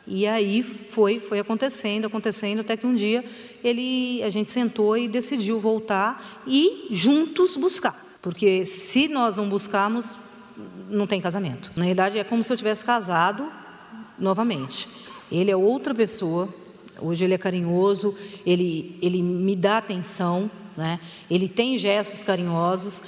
E 0.09 0.27
aí 0.27 0.63
foi, 0.63 1.21
foi 1.21 1.39
acontecendo, 1.39 2.07
acontecendo, 2.07 2.61
até 2.61 2.77
que 2.77 2.87
um 2.87 2.95
dia 2.95 3.23
ele, 3.63 4.23
a 4.23 4.31
gente 4.31 4.51
sentou 4.51 4.97
e 4.97 5.07
decidiu 5.07 5.61
voltar 5.61 6.43
e 6.47 6.87
juntos 6.91 7.57
buscar. 7.57 8.07
Porque 8.23 8.65
se 8.65 9.07
nós 9.07 9.37
não 9.37 9.49
buscarmos, 9.49 10.17
não 10.89 11.07
tem 11.07 11.21
casamento. 11.21 11.71
Na 11.77 11.85
verdade, 11.85 12.19
é 12.19 12.25
como 12.25 12.43
se 12.43 12.51
eu 12.51 12.57
tivesse 12.57 12.85
casado 12.85 13.47
novamente. 14.19 14.89
Ele 15.31 15.51
é 15.51 15.57
outra 15.57 15.95
pessoa, 15.95 16.49
hoje 17.01 17.25
ele 17.25 17.35
é 17.35 17.39
carinhoso, 17.39 18.17
ele, 18.47 18.99
ele 19.03 19.23
me 19.23 19.55
dá 19.55 19.77
atenção, 19.77 20.51
né? 20.75 20.99
ele 21.31 21.49
tem 21.49 21.77
gestos 21.77 22.25
carinhosos. 22.25 23.03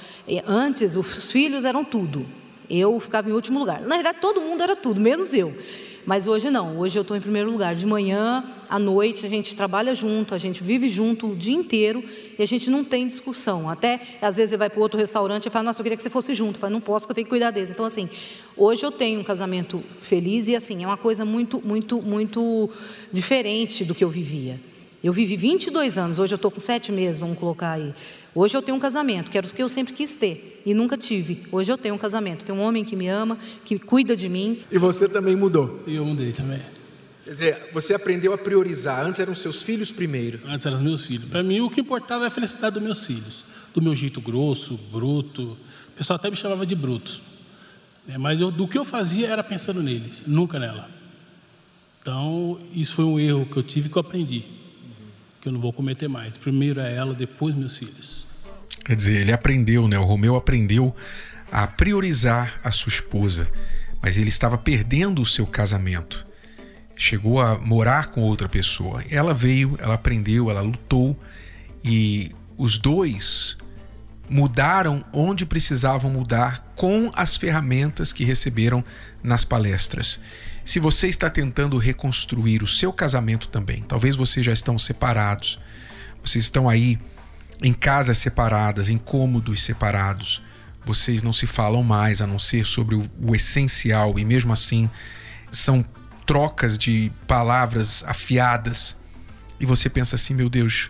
Antes, 0.45 0.95
os 0.95 1.31
filhos 1.31 1.65
eram 1.65 1.83
tudo. 1.83 2.25
Eu 2.69 2.97
ficava 2.99 3.27
em 3.27 3.33
último 3.33 3.59
lugar. 3.59 3.81
Na 3.81 3.95
verdade, 3.95 4.19
todo 4.21 4.39
mundo 4.39 4.61
era 4.61 4.75
tudo, 4.75 5.01
menos 5.01 5.33
eu. 5.33 5.51
Mas 6.05 6.25
hoje 6.25 6.49
não, 6.49 6.79
hoje 6.79 6.97
eu 6.97 7.01
estou 7.01 7.15
em 7.15 7.21
primeiro 7.21 7.51
lugar. 7.51 7.75
De 7.75 7.85
manhã 7.85 8.43
à 8.67 8.79
noite 8.79 9.25
a 9.25 9.29
gente 9.29 9.55
trabalha 9.55 9.93
junto, 9.93 10.33
a 10.33 10.37
gente 10.37 10.63
vive 10.63 10.89
junto 10.89 11.31
o 11.31 11.35
dia 11.35 11.53
inteiro 11.53 12.03
e 12.37 12.41
a 12.41 12.45
gente 12.45 12.69
não 12.69 12.83
tem 12.83 13.07
discussão. 13.07 13.69
Até 13.69 13.99
às 14.21 14.35
vezes 14.35 14.51
ele 14.51 14.59
vai 14.59 14.69
para 14.69 14.81
outro 14.81 14.99
restaurante 14.99 15.45
e 15.45 15.49
fala: 15.49 15.63
Nossa, 15.63 15.79
eu 15.79 15.83
queria 15.83 15.97
que 15.97 16.03
você 16.03 16.09
fosse 16.09 16.33
junto. 16.33 16.55
Eu 16.55 16.61
falo, 16.61 16.73
não 16.73 16.81
posso, 16.81 17.05
porque 17.05 17.11
eu 17.11 17.15
tenho 17.15 17.25
que 17.25 17.29
cuidar 17.29 17.51
deles. 17.51 17.69
Então, 17.69 17.85
assim, 17.85 18.09
hoje 18.57 18.83
eu 18.83 18.91
tenho 18.91 19.19
um 19.19 19.23
casamento 19.23 19.83
feliz 20.01 20.47
e, 20.47 20.55
assim, 20.55 20.83
é 20.83 20.87
uma 20.87 20.97
coisa 20.97 21.23
muito, 21.23 21.61
muito, 21.63 22.01
muito 22.01 22.69
diferente 23.11 23.85
do 23.85 23.93
que 23.93 24.03
eu 24.03 24.09
vivia. 24.09 24.59
Eu 25.03 25.13
vivi 25.13 25.35
22 25.35 25.97
anos, 25.97 26.19
hoje 26.19 26.33
eu 26.33 26.35
estou 26.35 26.51
com 26.51 26.61
sete 26.61 26.91
meses, 26.91 27.19
vamos 27.19 27.37
colocar 27.37 27.71
aí. 27.71 27.93
Hoje 28.35 28.55
eu 28.55 28.61
tenho 28.61 28.77
um 28.77 28.79
casamento, 28.79 29.31
que 29.31 29.37
era 29.37 29.47
o 29.47 29.51
que 29.51 29.61
eu 29.61 29.69
sempre 29.69 29.93
quis 29.93 30.13
ter 30.13 30.50
e 30.65 30.73
nunca 30.73 30.97
tive. 30.97 31.43
Hoje 31.51 31.71
eu 31.71 31.77
tenho 31.77 31.95
um 31.95 31.97
casamento, 31.97 32.45
tenho 32.45 32.57
um 32.57 32.61
homem 32.61 32.83
que 32.83 32.95
me 32.95 33.07
ama, 33.07 33.37
que 33.63 33.77
cuida 33.79 34.15
de 34.15 34.29
mim. 34.29 34.61
E 34.71 34.77
você 34.77 35.07
também 35.07 35.35
mudou? 35.35 35.83
E 35.87 35.95
eu 35.95 36.05
mudei 36.05 36.31
também. 36.31 36.59
Quer 37.23 37.31
dizer, 37.31 37.69
você 37.73 37.93
aprendeu 37.93 38.33
a 38.33 38.37
priorizar. 38.37 39.05
Antes 39.05 39.19
eram 39.19 39.35
seus 39.35 39.61
filhos 39.61 39.91
primeiro. 39.91 40.39
Antes 40.45 40.65
eram 40.65 40.81
meus 40.81 41.05
filhos. 41.05 41.29
Para 41.29 41.43
mim, 41.43 41.61
o 41.61 41.69
que 41.69 41.81
importava 41.81 42.25
é 42.25 42.27
a 42.27 42.31
felicidade 42.31 42.73
dos 42.75 42.83
meus 42.83 43.05
filhos. 43.05 43.45
Do 43.73 43.81
meu 43.81 43.95
jeito 43.95 44.19
grosso, 44.19 44.79
bruto. 44.91 45.57
O 45.89 45.97
pessoal 45.97 46.17
até 46.17 46.29
me 46.29 46.35
chamava 46.35 46.65
de 46.65 46.75
brutos. 46.75 47.21
É, 48.07 48.17
mas 48.17 48.41
eu, 48.41 48.49
do 48.49 48.67
que 48.67 48.77
eu 48.77 48.83
fazia 48.83 49.27
era 49.27 49.43
pensando 49.43 49.81
neles, 49.81 50.23
nunca 50.25 50.59
nela. 50.59 50.89
Então, 52.01 52.59
isso 52.73 52.95
foi 52.95 53.05
um 53.05 53.19
erro 53.19 53.45
que 53.45 53.57
eu 53.57 53.63
tive 53.63 53.87
que 53.87 53.95
eu 53.95 54.01
aprendi 54.01 54.43
que 55.41 55.47
eu 55.47 55.51
não 55.51 55.59
vou 55.59 55.73
cometer 55.73 56.07
mais. 56.07 56.37
Primeiro 56.37 56.79
é 56.79 56.95
ela, 56.95 57.13
depois 57.13 57.55
meus 57.55 57.77
filhos. 57.77 58.25
Quer 58.91 58.97
dizer, 58.97 59.21
ele 59.21 59.31
aprendeu, 59.31 59.87
né? 59.87 59.97
O 59.97 60.03
Romeu 60.03 60.35
aprendeu 60.35 60.93
a 61.49 61.65
priorizar 61.65 62.59
a 62.61 62.71
sua 62.71 62.89
esposa, 62.89 63.49
mas 64.01 64.17
ele 64.17 64.27
estava 64.27 64.57
perdendo 64.57 65.21
o 65.21 65.25
seu 65.25 65.47
casamento. 65.47 66.27
Chegou 66.93 67.39
a 67.39 67.57
morar 67.57 68.07
com 68.07 68.19
outra 68.19 68.49
pessoa. 68.49 69.01
Ela 69.09 69.33
veio, 69.33 69.77
ela 69.79 69.93
aprendeu, 69.93 70.49
ela 70.49 70.59
lutou 70.59 71.17
e 71.81 72.35
os 72.57 72.77
dois 72.77 73.55
mudaram 74.29 75.05
onde 75.13 75.45
precisavam 75.45 76.11
mudar 76.11 76.59
com 76.75 77.09
as 77.15 77.37
ferramentas 77.37 78.11
que 78.11 78.25
receberam 78.25 78.83
nas 79.23 79.45
palestras. 79.45 80.19
Se 80.65 80.81
você 80.81 81.07
está 81.07 81.29
tentando 81.29 81.77
reconstruir 81.77 82.61
o 82.61 82.67
seu 82.67 82.91
casamento 82.91 83.47
também, 83.47 83.83
talvez 83.87 84.17
vocês 84.17 84.45
já 84.45 84.51
estão 84.51 84.77
separados, 84.77 85.57
vocês 86.21 86.43
estão 86.43 86.67
aí 86.67 86.99
em 87.61 87.73
casas 87.73 88.17
separadas, 88.17 88.89
em 88.89 88.97
cômodos 88.97 89.61
separados, 89.63 90.41
vocês 90.83 91.21
não 91.21 91.31
se 91.31 91.45
falam 91.45 91.83
mais 91.83 92.21
a 92.21 92.27
não 92.27 92.39
ser 92.39 92.65
sobre 92.65 92.95
o, 92.95 93.03
o 93.23 93.35
essencial. 93.35 94.17
E 94.17 94.25
mesmo 94.25 94.51
assim 94.51 94.89
são 95.51 95.85
trocas 96.25 96.77
de 96.77 97.11
palavras 97.27 98.03
afiadas. 98.07 98.97
E 99.59 99.65
você 99.65 99.89
pensa 99.89 100.15
assim, 100.15 100.33
meu 100.33 100.49
Deus, 100.49 100.89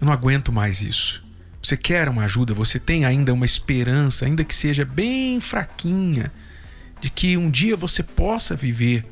eu 0.00 0.06
não 0.06 0.12
aguento 0.12 0.52
mais 0.52 0.82
isso. 0.82 1.22
Você 1.62 1.76
quer 1.76 2.08
uma 2.08 2.24
ajuda, 2.24 2.54
você 2.54 2.78
tem 2.80 3.04
ainda 3.04 3.32
uma 3.32 3.44
esperança, 3.44 4.24
ainda 4.24 4.42
que 4.42 4.54
seja 4.54 4.84
bem 4.84 5.38
fraquinha, 5.40 6.32
de 7.00 7.10
que 7.10 7.36
um 7.36 7.50
dia 7.50 7.76
você 7.76 8.02
possa 8.02 8.56
viver 8.56 9.04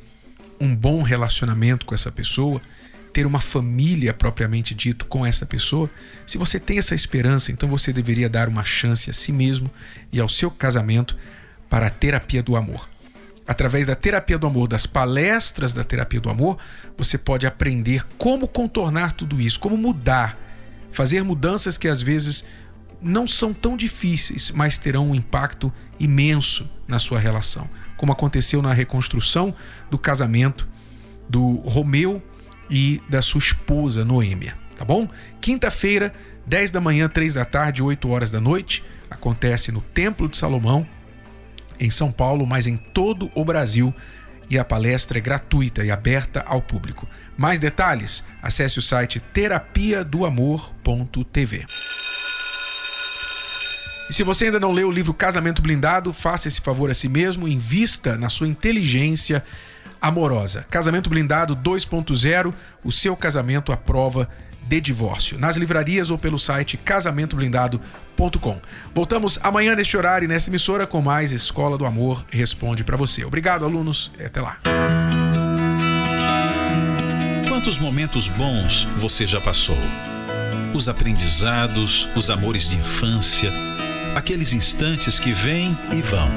um 0.59 0.75
bom 0.75 1.03
relacionamento 1.03 1.87
com 1.87 1.95
essa 1.95 2.11
pessoa, 2.11 2.61
ter 3.19 3.27
uma 3.27 3.41
família 3.41 4.15
propriamente 4.15 4.77
dito 4.77 5.05
com 5.05 5.27
essa 5.27 5.45
pessoa. 5.45 5.91
Se 6.25 6.39
você 6.39 6.61
tem 6.61 6.79
essa 6.79 6.95
esperança, 6.95 7.51
então 7.51 7.69
você 7.69 7.93
deveria 7.93 8.29
dar 8.29 8.49
uma 8.49 8.65
chance 8.65 9.11
a 9.11 9.13
si 9.13 9.33
mesmo 9.33 9.69
e 10.13 10.21
ao 10.21 10.29
seu 10.29 10.53
casamento 10.53 11.17
para 11.69 11.89
a 11.89 11.91
terapia 11.91 12.45
do 12.45 12.55
amor. 12.55 12.89
Através 13.45 13.89
da 13.89 13.97
terapia 13.97 14.39
do 14.39 14.47
amor, 14.47 14.69
das 14.69 14.87
palestras 14.87 15.73
da 15.73 15.83
terapia 15.83 16.21
do 16.21 16.31
amor, 16.31 16.59
você 16.97 17.19
pode 17.19 17.45
aprender 17.45 18.07
como 18.17 18.47
contornar 18.47 19.11
tudo 19.11 19.41
isso, 19.41 19.59
como 19.59 19.77
mudar 19.77 20.39
fazer 20.93 21.25
mudanças 21.25 21.77
que 21.77 21.89
às 21.89 22.01
vezes 22.01 22.45
não 23.03 23.27
são 23.27 23.53
tão 23.53 23.77
difíceis, 23.77 24.53
mas 24.53 24.79
terão 24.79 25.11
um 25.11 25.15
impacto 25.15 25.73
imenso 25.99 26.71
na 26.87 27.01
sua 27.01 27.19
relação, 27.19 27.69
como 27.97 28.13
aconteceu 28.13 28.63
na 28.63 28.73
reconstrução 28.73 29.53
do 29.91 29.99
casamento 29.99 30.69
do 31.29 31.57
Romeu 31.57 32.23
e 32.71 33.01
da 33.09 33.23
sua 33.23 33.39
esposa 33.39 34.05
Noêmia, 34.05 34.55
tá 34.77 34.85
bom? 34.85 35.09
Quinta-feira, 35.41 36.13
10 36.47 36.71
da 36.71 36.81
manhã, 36.81 37.09
3 37.09 37.35
da 37.35 37.45
tarde, 37.45 37.83
8 37.83 38.09
horas 38.09 38.31
da 38.31 38.41
noite, 38.41 38.85
acontece 39.11 39.73
no 39.73 39.81
Templo 39.81 40.29
de 40.29 40.37
Salomão, 40.37 40.87
em 41.81 41.91
São 41.91 42.11
Paulo, 42.11 42.47
mas 42.47 42.67
em 42.67 42.77
todo 42.77 43.31
o 43.35 43.45
Brasil 43.45 43.95
e 44.51 44.59
a 44.59 44.65
palestra 44.65 45.19
é 45.19 45.21
gratuita 45.21 45.85
e 45.85 45.91
aberta 45.91 46.43
ao 46.47 46.63
público. 46.63 47.07
Mais 47.37 47.59
detalhes? 47.59 48.25
Acesse 48.43 48.79
o 48.79 48.83
site 48.83 49.21
terapia 49.21 50.03
do 50.03 50.25
amor.tv. 50.25 51.67
E 54.09 54.15
se 54.15 54.23
você 54.23 54.47
ainda 54.47 54.59
não 54.59 54.73
leu 54.73 54.89
o 54.89 54.93
livro 54.93 55.13
Casamento 55.13 55.61
Blindado, 55.61 56.15
faça 56.15 56.49
esse 56.49 56.63
favor 56.63 56.91
a 56.91 56.95
si 56.95 57.09
mesmo, 57.11 57.47
invista 57.47 58.17
na 58.17 58.31
sua 58.31 58.49
inteligência 58.49 59.45
amorosa. 60.01 60.67
Casamento 60.71 61.11
Blindado 61.11 61.57
2.0, 61.57 62.53
o 62.85 62.93
seu 62.93 63.17
casamento 63.17 63.73
à 63.73 63.77
prova 63.77 64.29
de 64.63 64.81
divórcio. 64.81 65.39
Nas 65.39 65.57
livrarias 65.57 66.11
ou 66.11 66.19
pelo 66.19 66.39
site 66.39 66.77
casamentoblindado.com. 66.77 68.61
Voltamos 68.95 69.39
amanhã 69.43 69.75
neste 69.75 69.97
horário 69.97 70.27
e 70.27 70.29
nesta 70.29 70.51
emissora 70.51 70.87
com 70.87 71.01
mais 71.01 71.33
Escola 71.33 71.79
do 71.79 71.87
Amor 71.87 72.25
Responde 72.31 72.85
para 72.85 72.97
você. 72.97 73.25
Obrigado, 73.25 73.65
alunos. 73.65 74.11
Até 74.23 74.41
lá. 74.41 74.59
Quantos 77.49 77.79
momentos 77.79 78.29
bons 78.29 78.85
você 78.97 79.27
já 79.27 79.41
passou? 79.41 79.79
Os 80.75 80.89
aprendizados, 80.89 82.09
os 82.15 82.29
amores 82.29 82.69
de 82.69 82.77
infância 82.77 83.51
aqueles 84.19 84.53
instantes 84.53 85.21
que 85.21 85.33
vêm 85.33 85.77
e 85.93 86.03
vão. 86.03 86.29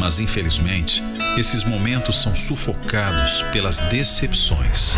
Mas 0.00 0.20
infelizmente, 0.20 1.02
esses 1.36 1.64
momentos 1.64 2.20
são 2.20 2.34
sufocados 2.34 3.42
pelas 3.52 3.78
decepções. 3.78 4.96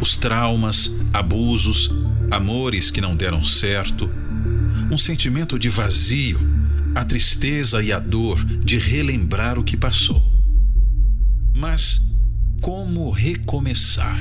Os 0.00 0.16
traumas, 0.16 0.90
abusos, 1.12 1.90
amores 2.30 2.90
que 2.90 3.00
não 3.00 3.16
deram 3.16 3.42
certo, 3.42 4.10
um 4.90 4.98
sentimento 4.98 5.58
de 5.58 5.68
vazio, 5.68 6.38
a 6.94 7.04
tristeza 7.04 7.82
e 7.82 7.92
a 7.92 7.98
dor 7.98 8.44
de 8.44 8.78
relembrar 8.78 9.58
o 9.58 9.64
que 9.64 9.76
passou. 9.76 10.22
Mas 11.54 12.00
como 12.60 13.10
recomeçar? 13.10 14.18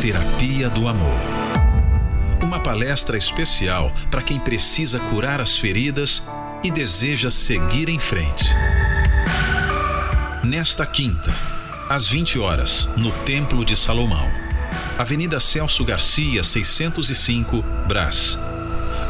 Terapia 0.00 0.68
do 0.68 0.86
Amor 0.86 1.36
uma 2.46 2.60
palestra 2.60 3.18
especial 3.18 3.92
para 4.10 4.22
quem 4.22 4.38
precisa 4.38 5.00
curar 5.00 5.40
as 5.40 5.58
feridas 5.58 6.22
e 6.66 6.70
deseja 6.70 7.30
seguir 7.30 7.88
em 7.88 8.00
frente. 8.00 8.44
Nesta 10.42 10.84
quinta, 10.84 11.32
às 11.88 12.08
20 12.08 12.40
horas, 12.40 12.88
no 12.96 13.12
Templo 13.24 13.64
de 13.64 13.76
Salomão, 13.76 14.28
Avenida 14.98 15.38
Celso 15.38 15.84
Garcia, 15.84 16.42
605, 16.42 17.62
Brás. 17.86 18.36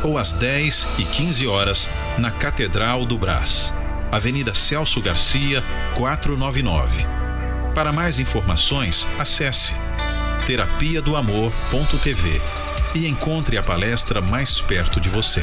Ou 0.02 0.18
às 0.18 0.34
10 0.34 0.86
e 0.98 1.04
15 1.04 1.46
horas, 1.46 1.88
na 2.18 2.30
Catedral 2.30 3.06
do 3.06 3.16
Brás, 3.16 3.72
Avenida 4.12 4.52
Celso 4.52 5.00
Garcia, 5.00 5.64
499. 5.94 7.06
Para 7.74 7.90
mais 7.90 8.20
informações, 8.20 9.06
acesse 9.18 9.74
terapia 10.44 11.00
do 11.00 11.16
amor.tv 11.16 12.38
e 12.94 13.06
encontre 13.06 13.56
a 13.56 13.62
palestra 13.62 14.20
mais 14.20 14.60
perto 14.60 15.00
de 15.00 15.08
você. 15.08 15.42